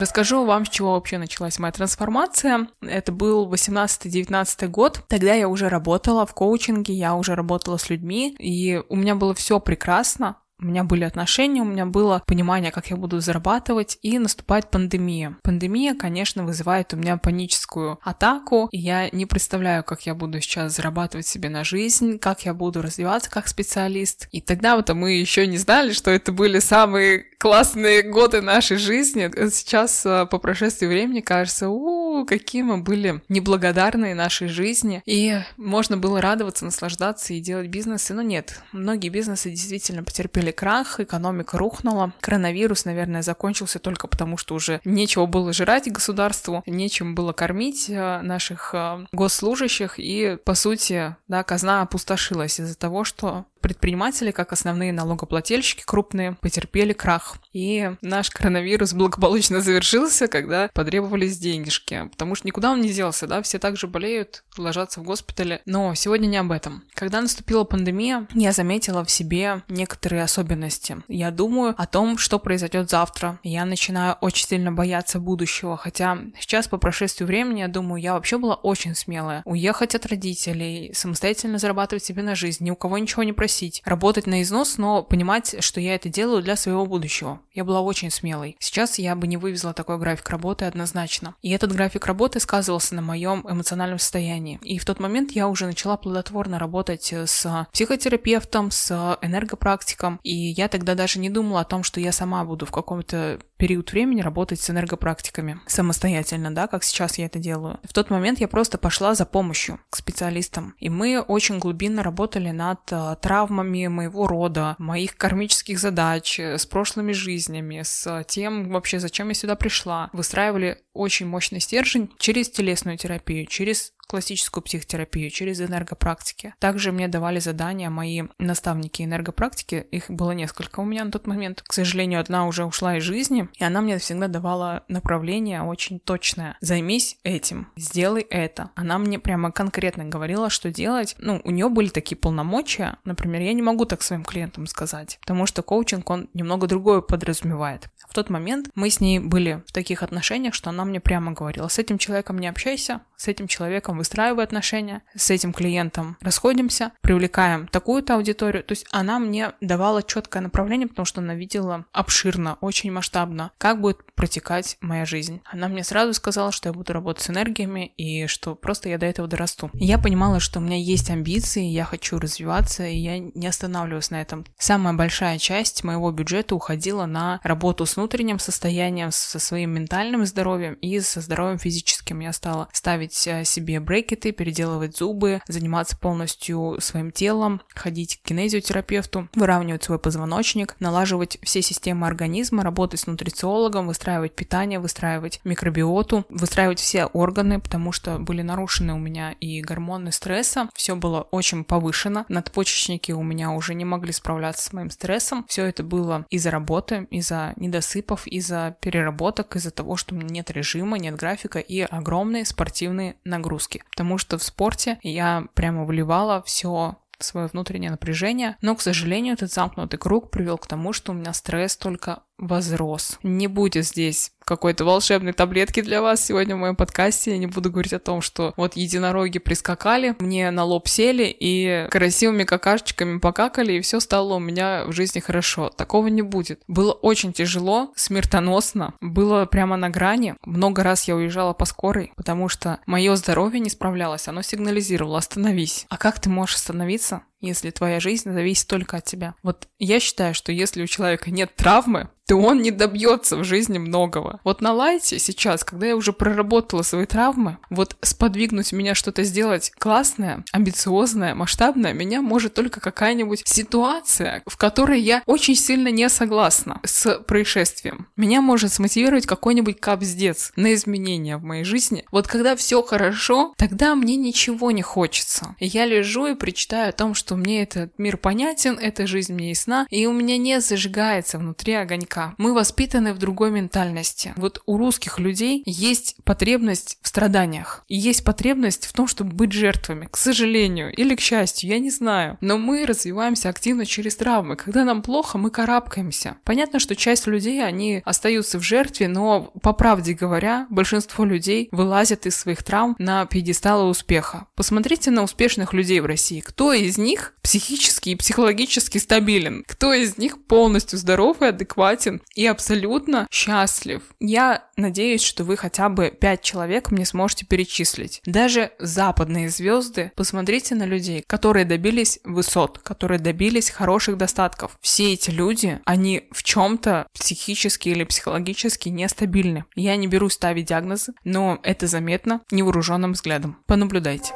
Расскажу 0.00 0.46
вам, 0.46 0.64
с 0.64 0.70
чего 0.70 0.92
вообще 0.92 1.18
началась 1.18 1.58
моя 1.58 1.72
трансформация. 1.72 2.68
Это 2.80 3.12
был 3.12 3.52
18-19 3.52 4.68
год. 4.68 5.04
Тогда 5.08 5.34
я 5.34 5.46
уже 5.46 5.68
работала 5.68 6.24
в 6.24 6.32
коучинге, 6.32 6.94
я 6.94 7.14
уже 7.14 7.34
работала 7.34 7.76
с 7.76 7.90
людьми, 7.90 8.34
и 8.38 8.82
у 8.88 8.96
меня 8.96 9.14
было 9.14 9.34
все 9.34 9.60
прекрасно 9.60 10.36
у 10.60 10.66
меня 10.66 10.84
были 10.84 11.04
отношения, 11.04 11.62
у 11.62 11.64
меня 11.66 11.86
было 11.86 12.22
понимание, 12.26 12.70
как 12.70 12.88
я 12.90 12.96
буду 12.96 13.20
зарабатывать, 13.20 13.98
и 14.02 14.18
наступает 14.18 14.70
пандемия. 14.70 15.36
Пандемия, 15.42 15.94
конечно, 15.94 16.44
вызывает 16.44 16.92
у 16.92 16.96
меня 16.96 17.16
паническую 17.16 17.98
атаку, 18.02 18.68
и 18.70 18.78
я 18.78 19.08
не 19.10 19.26
представляю, 19.26 19.82
как 19.84 20.02
я 20.06 20.14
буду 20.14 20.40
сейчас 20.40 20.76
зарабатывать 20.76 21.26
себе 21.26 21.48
на 21.48 21.64
жизнь, 21.64 22.18
как 22.18 22.44
я 22.44 22.52
буду 22.52 22.82
развиваться 22.82 23.30
как 23.30 23.48
специалист. 23.48 24.28
И 24.32 24.40
тогда 24.40 24.76
вот 24.76 24.90
мы 24.90 25.12
еще 25.12 25.46
не 25.46 25.56
знали, 25.56 25.92
что 25.92 26.10
это 26.10 26.32
были 26.32 26.58
самые 26.58 27.24
классные 27.40 28.02
годы 28.02 28.42
нашей 28.42 28.76
жизни. 28.76 29.30
Сейчас 29.48 30.04
э, 30.04 30.26
по 30.26 30.38
прошествии 30.38 30.86
времени 30.86 31.20
кажется, 31.20 31.70
у, 31.70 32.26
какие 32.26 32.60
мы 32.60 32.78
были 32.78 33.22
неблагодарные 33.30 34.14
нашей 34.14 34.48
жизни. 34.48 35.02
И 35.06 35.38
можно 35.56 35.96
было 35.96 36.20
радоваться, 36.20 36.66
наслаждаться 36.66 37.32
и 37.32 37.40
делать 37.40 37.68
бизнесы, 37.68 38.12
но 38.12 38.20
нет. 38.20 38.60
Многие 38.72 39.08
бизнесы 39.08 39.48
действительно 39.48 40.04
потерпели 40.04 40.50
крах, 40.50 41.00
экономика 41.00 41.56
рухнула. 41.56 42.12
Коронавирус, 42.20 42.84
наверное, 42.84 43.22
закончился 43.22 43.78
только 43.78 44.06
потому, 44.06 44.36
что 44.36 44.54
уже 44.54 44.82
нечего 44.84 45.24
было 45.24 45.54
жрать 45.54 45.90
государству, 45.90 46.62
нечем 46.66 47.14
было 47.14 47.32
кормить 47.32 47.86
э, 47.88 48.20
наших 48.20 48.74
э, 48.74 49.06
госслужащих, 49.12 49.94
и, 49.96 50.36
по 50.44 50.54
сути, 50.54 51.16
да, 51.26 51.42
казна 51.42 51.80
опустошилась 51.80 52.60
из-за 52.60 52.76
того, 52.76 53.04
что 53.04 53.46
Предприниматели, 53.60 54.30
как 54.30 54.52
основные 54.52 54.92
налогоплательщики 54.92 55.82
крупные, 55.84 56.36
потерпели 56.40 56.92
крах. 56.92 57.36
И 57.52 57.92
наш 58.00 58.30
коронавирус 58.30 58.92
благополучно 58.94 59.60
завершился, 59.60 60.28
когда 60.28 60.68
потребовались 60.72 61.38
денежки. 61.38 62.08
Потому 62.10 62.34
что 62.34 62.46
никуда 62.46 62.72
он 62.72 62.80
не 62.80 62.90
делся, 62.90 63.26
да, 63.26 63.42
все 63.42 63.58
также 63.58 63.86
болеют, 63.86 64.44
ложатся 64.56 65.00
в 65.00 65.04
госпитале. 65.04 65.60
Но 65.66 65.94
сегодня 65.94 66.26
не 66.26 66.38
об 66.38 66.52
этом. 66.52 66.84
Когда 66.94 67.20
наступила 67.20 67.64
пандемия, 67.64 68.26
я 68.34 68.52
заметила 68.52 69.04
в 69.04 69.10
себе 69.10 69.62
некоторые 69.68 70.22
особенности. 70.22 70.98
Я 71.08 71.30
думаю 71.30 71.74
о 71.76 71.86
том, 71.86 72.18
что 72.18 72.38
произойдет 72.38 72.90
завтра. 72.90 73.38
Я 73.42 73.64
начинаю 73.64 74.14
очень 74.20 74.46
сильно 74.46 74.72
бояться 74.72 75.20
будущего. 75.20 75.76
Хотя 75.76 76.18
сейчас, 76.38 76.68
по 76.68 76.78
прошествию 76.78 77.26
времени, 77.26 77.60
я 77.60 77.68
думаю, 77.68 78.00
я 78.00 78.14
вообще 78.14 78.38
была 78.38 78.54
очень 78.54 78.94
смелая. 78.94 79.42
Уехать 79.44 79.94
от 79.94 80.06
родителей, 80.06 80.92
самостоятельно 80.94 81.58
зарабатывать 81.58 82.04
себе 82.04 82.22
на 82.22 82.34
жизнь, 82.34 82.64
ни 82.64 82.70
у 82.70 82.76
кого 82.76 82.98
ничего 82.98 83.22
не 83.22 83.32
просить 83.32 83.49
просить, 83.50 83.82
работать 83.84 84.28
на 84.28 84.42
износ, 84.42 84.78
но 84.78 85.02
понимать, 85.02 85.56
что 85.58 85.80
я 85.80 85.96
это 85.96 86.08
делаю 86.08 86.40
для 86.40 86.54
своего 86.54 86.86
будущего. 86.86 87.40
Я 87.52 87.64
была 87.64 87.80
очень 87.80 88.10
смелой. 88.10 88.56
Сейчас 88.60 89.00
я 89.00 89.16
бы 89.16 89.26
не 89.26 89.36
вывезла 89.36 89.72
такой 89.74 89.98
график 89.98 90.30
работы 90.30 90.66
однозначно. 90.66 91.34
И 91.42 91.50
этот 91.50 91.72
график 91.72 92.06
работы 92.06 92.38
сказывался 92.38 92.94
на 92.94 93.02
моем 93.02 93.44
эмоциональном 93.48 93.98
состоянии. 93.98 94.60
И 94.62 94.78
в 94.78 94.84
тот 94.84 95.00
момент 95.00 95.32
я 95.32 95.48
уже 95.48 95.66
начала 95.66 95.96
плодотворно 95.96 96.60
работать 96.60 97.12
с 97.12 97.66
психотерапевтом, 97.72 98.70
с 98.70 99.18
энергопрактиком. 99.20 100.20
И 100.22 100.32
я 100.32 100.68
тогда 100.68 100.94
даже 100.94 101.18
не 101.18 101.28
думала 101.28 101.62
о 101.62 101.64
том, 101.64 101.82
что 101.82 101.98
я 101.98 102.12
сама 102.12 102.44
буду 102.44 102.66
в 102.66 102.70
каком-то 102.70 103.40
период 103.60 103.92
времени 103.92 104.22
работать 104.22 104.60
с 104.60 104.70
энергопрактиками 104.70 105.60
самостоятельно, 105.66 106.54
да, 106.54 106.66
как 106.66 106.82
сейчас 106.82 107.18
я 107.18 107.26
это 107.26 107.38
делаю. 107.38 107.78
В 107.82 107.92
тот 107.92 108.08
момент 108.08 108.40
я 108.40 108.48
просто 108.48 108.78
пошла 108.78 109.14
за 109.14 109.26
помощью 109.26 109.80
к 109.90 109.96
специалистам. 109.96 110.74
И 110.78 110.88
мы 110.88 111.20
очень 111.20 111.58
глубинно 111.58 112.02
работали 112.02 112.50
над 112.50 112.80
э, 112.90 113.16
травмой 113.20 113.39
травмами 113.40 113.86
моего 113.86 114.26
рода, 114.26 114.76
моих 114.78 115.16
кармических 115.16 115.78
задач, 115.78 116.38
э, 116.38 116.58
с 116.58 116.66
прошлыми 116.66 117.12
жизнями, 117.12 117.80
с 117.82 118.24
тем 118.28 118.68
вообще, 118.70 119.00
зачем 119.00 119.28
я 119.28 119.34
сюда 119.34 119.56
пришла. 119.56 120.10
Выстраивали 120.12 120.78
очень 120.92 121.26
мощный 121.26 121.60
стержень 121.60 122.10
через 122.18 122.50
телесную 122.50 122.98
терапию, 122.98 123.46
через 123.46 123.94
классическую 124.10 124.64
психотерапию, 124.64 125.30
через 125.30 125.60
энергопрактики. 125.60 126.52
Также 126.58 126.90
мне 126.90 127.06
давали 127.06 127.38
задания 127.38 127.90
мои 127.90 128.24
наставники 128.40 129.02
энергопрактики, 129.02 129.86
их 129.92 130.10
было 130.10 130.32
несколько 130.32 130.80
у 130.80 130.84
меня 130.84 131.04
на 131.04 131.12
тот 131.12 131.28
момент. 131.28 131.62
К 131.62 131.72
сожалению, 131.72 132.18
одна 132.18 132.48
уже 132.48 132.64
ушла 132.64 132.96
из 132.96 133.04
жизни, 133.04 133.48
и 133.56 133.62
она 133.62 133.80
мне 133.80 133.98
всегда 133.98 134.26
давала 134.26 134.82
направление 134.88 135.62
очень 135.62 136.00
точное. 136.00 136.56
Займись 136.60 137.18
этим, 137.22 137.68
сделай 137.76 138.22
это. 138.22 138.70
Она 138.74 138.98
мне 138.98 139.20
прямо 139.20 139.52
конкретно 139.52 140.06
говорила, 140.06 140.50
что 140.50 140.72
делать. 140.72 141.14
Ну, 141.18 141.40
у 141.44 141.52
нее 141.52 141.68
были 141.68 141.88
такие 141.88 142.16
полномочия, 142.16 142.96
например, 143.04 143.42
я 143.42 143.52
не 143.52 143.62
могу 143.62 143.84
так 143.84 144.02
своим 144.02 144.24
клиентам 144.24 144.66
сказать, 144.66 145.18
потому 145.20 145.46
что 145.46 145.62
коучинг, 145.62 146.10
он 146.10 146.28
немного 146.34 146.66
другое 146.66 147.00
подразумевает. 147.00 147.88
В 148.08 148.12
тот 148.12 148.28
момент 148.28 148.70
мы 148.74 148.90
с 148.90 148.98
ней 148.98 149.20
были 149.20 149.62
в 149.68 149.72
таких 149.72 150.02
отношениях, 150.02 150.52
что 150.52 150.70
она 150.70 150.84
мне 150.84 150.98
прямо 150.98 151.30
говорила, 151.30 151.68
с 151.68 151.78
этим 151.78 151.96
человеком 151.96 152.38
не 152.38 152.48
общайся, 152.48 153.02
с 153.20 153.28
этим 153.28 153.48
человеком 153.48 153.98
выстраиваю 153.98 154.42
отношения, 154.42 155.02
с 155.14 155.28
этим 155.30 155.52
клиентом 155.52 156.16
расходимся, 156.22 156.92
привлекаем 157.02 157.68
такую-то 157.68 158.14
аудиторию. 158.14 158.64
То 158.64 158.72
есть 158.72 158.86
она 158.90 159.18
мне 159.18 159.52
давала 159.60 160.02
четкое 160.02 160.42
направление, 160.42 160.88
потому 160.88 161.04
что 161.04 161.20
она 161.20 161.34
видела 161.34 161.84
обширно, 161.92 162.56
очень 162.62 162.90
масштабно, 162.90 163.52
как 163.58 163.82
будет 163.82 163.98
протекать 164.14 164.78
моя 164.80 165.04
жизнь. 165.04 165.42
Она 165.44 165.68
мне 165.68 165.84
сразу 165.84 166.14
сказала, 166.14 166.50
что 166.50 166.70
я 166.70 166.72
буду 166.72 166.94
работать 166.94 167.22
с 167.22 167.28
энергиями 167.28 167.92
и 167.98 168.26
что 168.26 168.54
просто 168.54 168.88
я 168.88 168.96
до 168.96 169.04
этого 169.04 169.28
дорасту. 169.28 169.70
я 169.74 169.98
понимала, 169.98 170.40
что 170.40 170.58
у 170.58 170.62
меня 170.62 170.78
есть 170.78 171.10
амбиции, 171.10 171.64
я 171.64 171.84
хочу 171.84 172.18
развиваться, 172.18 172.86
и 172.86 172.96
я 172.96 173.18
не 173.18 173.46
останавливаюсь 173.46 174.10
на 174.10 174.22
этом. 174.22 174.46
Самая 174.58 174.94
большая 174.94 175.38
часть 175.38 175.84
моего 175.84 176.10
бюджета 176.10 176.54
уходила 176.54 177.04
на 177.04 177.38
работу 177.42 177.84
с 177.84 177.96
внутренним 177.96 178.38
состоянием, 178.38 179.10
со 179.10 179.38
своим 179.38 179.72
ментальным 179.72 180.24
здоровьем 180.24 180.74
и 180.74 181.00
со 181.00 181.20
здоровьем 181.20 181.58
физическим. 181.58 182.20
Я 182.20 182.32
стала 182.32 182.68
ставить 182.72 183.09
э, 183.26 183.44
себе 183.44 183.80
брекеты, 183.80 184.32
переделывать 184.32 184.96
зубы, 184.96 185.40
заниматься 185.48 185.96
полностью 185.96 186.76
своим 186.80 187.10
телом, 187.10 187.60
ходить 187.74 188.16
к 188.16 188.28
кинезиотерапевту, 188.28 189.28
выравнивать 189.34 189.84
свой 189.84 189.98
позвоночник, 189.98 190.76
налаживать 190.80 191.38
все 191.42 191.62
системы 191.62 192.06
организма, 192.06 192.62
работать 192.62 193.00
с 193.00 193.06
нутрициологом, 193.06 193.86
выстраивать 193.86 194.34
питание, 194.34 194.78
выстраивать 194.78 195.40
микробиоту, 195.44 196.24
выстраивать 196.28 196.78
все 196.78 197.06
органы, 197.06 197.60
потому 197.60 197.92
что 197.92 198.18
были 198.18 198.42
нарушены 198.42 198.94
у 198.94 198.98
меня 198.98 199.32
и 199.40 199.60
гормоны 199.60 200.12
стресса, 200.12 200.68
все 200.74 200.96
было 200.96 201.22
очень 201.30 201.64
повышено, 201.64 202.26
надпочечники 202.28 203.12
у 203.12 203.22
меня 203.22 203.50
уже 203.50 203.74
не 203.74 203.84
могли 203.84 204.12
справляться 204.12 204.64
с 204.64 204.72
моим 204.72 204.90
стрессом, 204.90 205.44
все 205.48 205.64
это 205.64 205.82
было 205.82 206.26
из-за 206.30 206.50
работы, 206.50 207.06
из-за 207.10 207.54
недосыпов, 207.56 208.26
из-за 208.26 208.76
переработок, 208.80 209.56
из-за 209.56 209.70
того, 209.70 209.96
что 209.96 210.14
у 210.14 210.18
меня 210.18 210.28
нет 210.28 210.50
режима, 210.50 210.98
нет 210.98 211.16
графика 211.16 211.58
и 211.58 211.80
огромные 211.80 212.44
спортивные 212.44 212.99
нагрузки 213.24 213.82
потому 213.90 214.18
что 214.18 214.38
в 214.38 214.42
спорте 214.42 214.98
я 215.02 215.44
прямо 215.54 215.84
выливала 215.84 216.42
все 216.42 216.96
свое 217.22 217.48
внутреннее 217.48 217.90
напряжение, 217.90 218.56
но, 218.62 218.74
к 218.74 218.80
сожалению, 218.80 219.34
этот 219.34 219.52
замкнутый 219.52 219.98
круг 219.98 220.30
привел 220.30 220.58
к 220.58 220.66
тому, 220.66 220.92
что 220.92 221.12
у 221.12 221.14
меня 221.14 221.32
стресс 221.32 221.76
только 221.76 222.22
возрос. 222.40 223.18
Не 223.22 223.46
будет 223.46 223.86
здесь 223.86 224.32
какой-то 224.50 224.84
волшебной 224.84 225.32
таблетки 225.32 225.80
для 225.80 226.02
вас 226.02 226.24
сегодня 226.24 226.56
в 226.56 226.58
моем 226.58 226.74
подкасте. 226.74 227.30
Я 227.30 227.38
не 227.38 227.46
буду 227.46 227.70
говорить 227.70 227.92
о 227.92 228.00
том, 228.00 228.20
что 228.20 228.52
вот 228.56 228.74
единороги 228.74 229.38
прискакали, 229.38 230.16
мне 230.18 230.50
на 230.50 230.64
лоб 230.64 230.88
сели 230.88 231.34
и 231.38 231.86
красивыми 231.88 232.42
какашечками 232.42 233.20
покакали, 233.20 233.74
и 233.74 233.80
все 233.80 234.00
стало 234.00 234.34
у 234.34 234.38
меня 234.40 234.86
в 234.86 234.92
жизни 234.92 235.20
хорошо. 235.20 235.68
Такого 235.68 236.08
не 236.08 236.22
будет. 236.22 236.62
Было 236.66 236.90
очень 236.90 237.32
тяжело, 237.32 237.92
смертоносно, 237.94 238.94
было 239.00 239.46
прямо 239.46 239.76
на 239.76 239.88
грани. 239.88 240.34
Много 240.44 240.82
раз 240.82 241.04
я 241.06 241.14
уезжала 241.14 241.52
по 241.52 241.64
скорой, 241.64 242.12
потому 242.16 242.48
что 242.48 242.80
мое 242.86 243.14
здоровье 243.14 243.60
не 243.60 243.70
справлялось, 243.70 244.26
оно 244.26 244.42
сигнализировало 244.42 245.18
«остановись». 245.18 245.86
А 245.88 245.96
как 245.96 246.18
ты 246.18 246.28
можешь 246.28 246.56
остановиться, 246.56 247.22
если 247.40 247.70
твоя 247.70 248.00
жизнь 248.00 248.30
зависит 248.32 248.66
только 248.66 248.98
от 248.98 249.04
тебя. 249.04 249.34
Вот 249.42 249.68
я 249.78 250.00
считаю, 250.00 250.34
что 250.34 250.52
если 250.52 250.82
у 250.82 250.86
человека 250.86 251.30
нет 251.30 251.54
травмы, 251.56 252.10
то 252.30 252.36
он 252.36 252.62
не 252.62 252.70
добьется 252.70 253.36
в 253.36 253.42
жизни 253.42 253.78
многого. 253.78 254.38
Вот 254.44 254.60
на 254.60 254.72
лайте 254.72 255.18
сейчас, 255.18 255.64
когда 255.64 255.88
я 255.88 255.96
уже 255.96 256.12
проработала 256.12 256.82
свои 256.82 257.04
травмы, 257.04 257.58
вот 257.70 257.96
сподвигнуть 258.02 258.70
меня 258.70 258.94
что-то 258.94 259.24
сделать 259.24 259.72
классное, 259.76 260.44
амбициозное, 260.52 261.34
масштабное, 261.34 261.92
меня 261.92 262.22
может 262.22 262.54
только 262.54 262.80
какая-нибудь 262.80 263.42
ситуация, 263.46 264.44
в 264.46 264.56
которой 264.56 265.00
я 265.00 265.24
очень 265.26 265.56
сильно 265.56 265.88
не 265.88 266.08
согласна 266.08 266.78
с 266.84 267.18
происшествием. 267.18 268.06
Меня 268.14 268.40
может 268.42 268.72
смотивировать 268.72 269.26
какой-нибудь 269.26 269.80
капздец 269.80 270.52
на 270.54 270.72
изменения 270.74 271.36
в 271.36 271.42
моей 271.42 271.64
жизни. 271.64 272.04
Вот 272.12 272.28
когда 272.28 272.54
все 272.54 272.80
хорошо, 272.84 273.54
тогда 273.56 273.96
мне 273.96 274.14
ничего 274.14 274.70
не 274.70 274.82
хочется. 274.82 275.56
Я 275.58 275.84
лежу 275.84 276.28
и 276.28 276.36
причитаю 276.36 276.90
о 276.90 276.92
том, 276.92 277.14
что 277.14 277.29
мне 277.36 277.62
этот 277.62 277.98
мир 277.98 278.16
понятен, 278.16 278.78
эта 278.80 279.06
жизнь 279.06 279.34
мне 279.34 279.50
ясна, 279.50 279.86
и 279.90 280.06
у 280.06 280.12
меня 280.12 280.36
не 280.36 280.60
зажигается 280.60 281.38
внутри 281.38 281.74
огонька. 281.74 282.34
Мы 282.38 282.54
воспитаны 282.54 283.12
в 283.12 283.18
другой 283.18 283.50
ментальности. 283.50 284.32
Вот 284.36 284.62
у 284.66 284.76
русских 284.76 285.18
людей 285.18 285.62
есть 285.66 286.16
потребность 286.24 286.98
в 287.02 287.08
страданиях. 287.08 287.84
И 287.88 287.96
есть 287.96 288.24
потребность 288.24 288.86
в 288.86 288.92
том, 288.92 289.06
чтобы 289.06 289.34
быть 289.34 289.52
жертвами. 289.52 290.08
К 290.10 290.16
сожалению 290.16 290.92
или 290.92 291.14
к 291.14 291.20
счастью, 291.20 291.70
я 291.70 291.78
не 291.78 291.90
знаю. 291.90 292.38
Но 292.40 292.58
мы 292.58 292.86
развиваемся 292.86 293.48
активно 293.48 293.86
через 293.86 294.16
травмы. 294.16 294.56
Когда 294.56 294.84
нам 294.84 295.02
плохо, 295.02 295.38
мы 295.38 295.50
карабкаемся. 295.50 296.36
Понятно, 296.44 296.78
что 296.78 296.96
часть 296.96 297.26
людей, 297.26 297.64
они 297.64 298.02
остаются 298.04 298.58
в 298.58 298.62
жертве, 298.62 299.08
но 299.08 299.52
по 299.62 299.72
правде 299.72 300.14
говоря, 300.14 300.66
большинство 300.70 301.24
людей 301.24 301.68
вылазят 301.72 302.26
из 302.26 302.36
своих 302.36 302.62
травм 302.62 302.96
на 302.98 303.26
пьедесталы 303.26 303.88
успеха. 303.88 304.46
Посмотрите 304.54 305.10
на 305.10 305.22
успешных 305.22 305.72
людей 305.72 306.00
в 306.00 306.06
России. 306.06 306.40
Кто 306.40 306.72
из 306.72 306.98
них 306.98 307.19
них 307.20 307.34
психически 307.42 308.10
и 308.10 308.16
психологически 308.16 308.98
стабилен? 308.98 309.64
Кто 309.66 309.92
из 309.92 310.18
них 310.18 310.44
полностью 310.44 310.98
здоров 310.98 311.42
и 311.42 311.46
адекватен 311.46 312.22
и 312.34 312.46
абсолютно 312.46 313.26
счастлив? 313.30 314.02
Я 314.18 314.64
надеюсь, 314.76 315.22
что 315.22 315.44
вы 315.44 315.56
хотя 315.56 315.88
бы 315.88 316.10
пять 316.18 316.42
человек 316.42 316.90
мне 316.90 317.04
сможете 317.04 317.46
перечислить. 317.46 318.22
Даже 318.24 318.72
западные 318.78 319.50
звезды, 319.50 320.12
посмотрите 320.16 320.74
на 320.74 320.84
людей, 320.84 321.22
которые 321.26 321.64
добились 321.64 322.20
высот, 322.24 322.78
которые 322.78 323.18
добились 323.18 323.70
хороших 323.70 324.16
достатков. 324.16 324.78
Все 324.80 325.12
эти 325.12 325.30
люди, 325.30 325.80
они 325.84 326.28
в 326.32 326.42
чем-то 326.42 327.06
психически 327.12 327.90
или 327.90 328.04
психологически 328.04 328.88
нестабильны. 328.88 329.64
Я 329.74 329.96
не 329.96 330.06
берусь 330.06 330.34
ставить 330.34 330.66
диагнозы, 330.66 331.12
но 331.24 331.58
это 331.62 331.86
заметно 331.86 332.40
невооруженным 332.50 333.12
взглядом. 333.12 333.58
Понаблюдайте. 333.66 334.32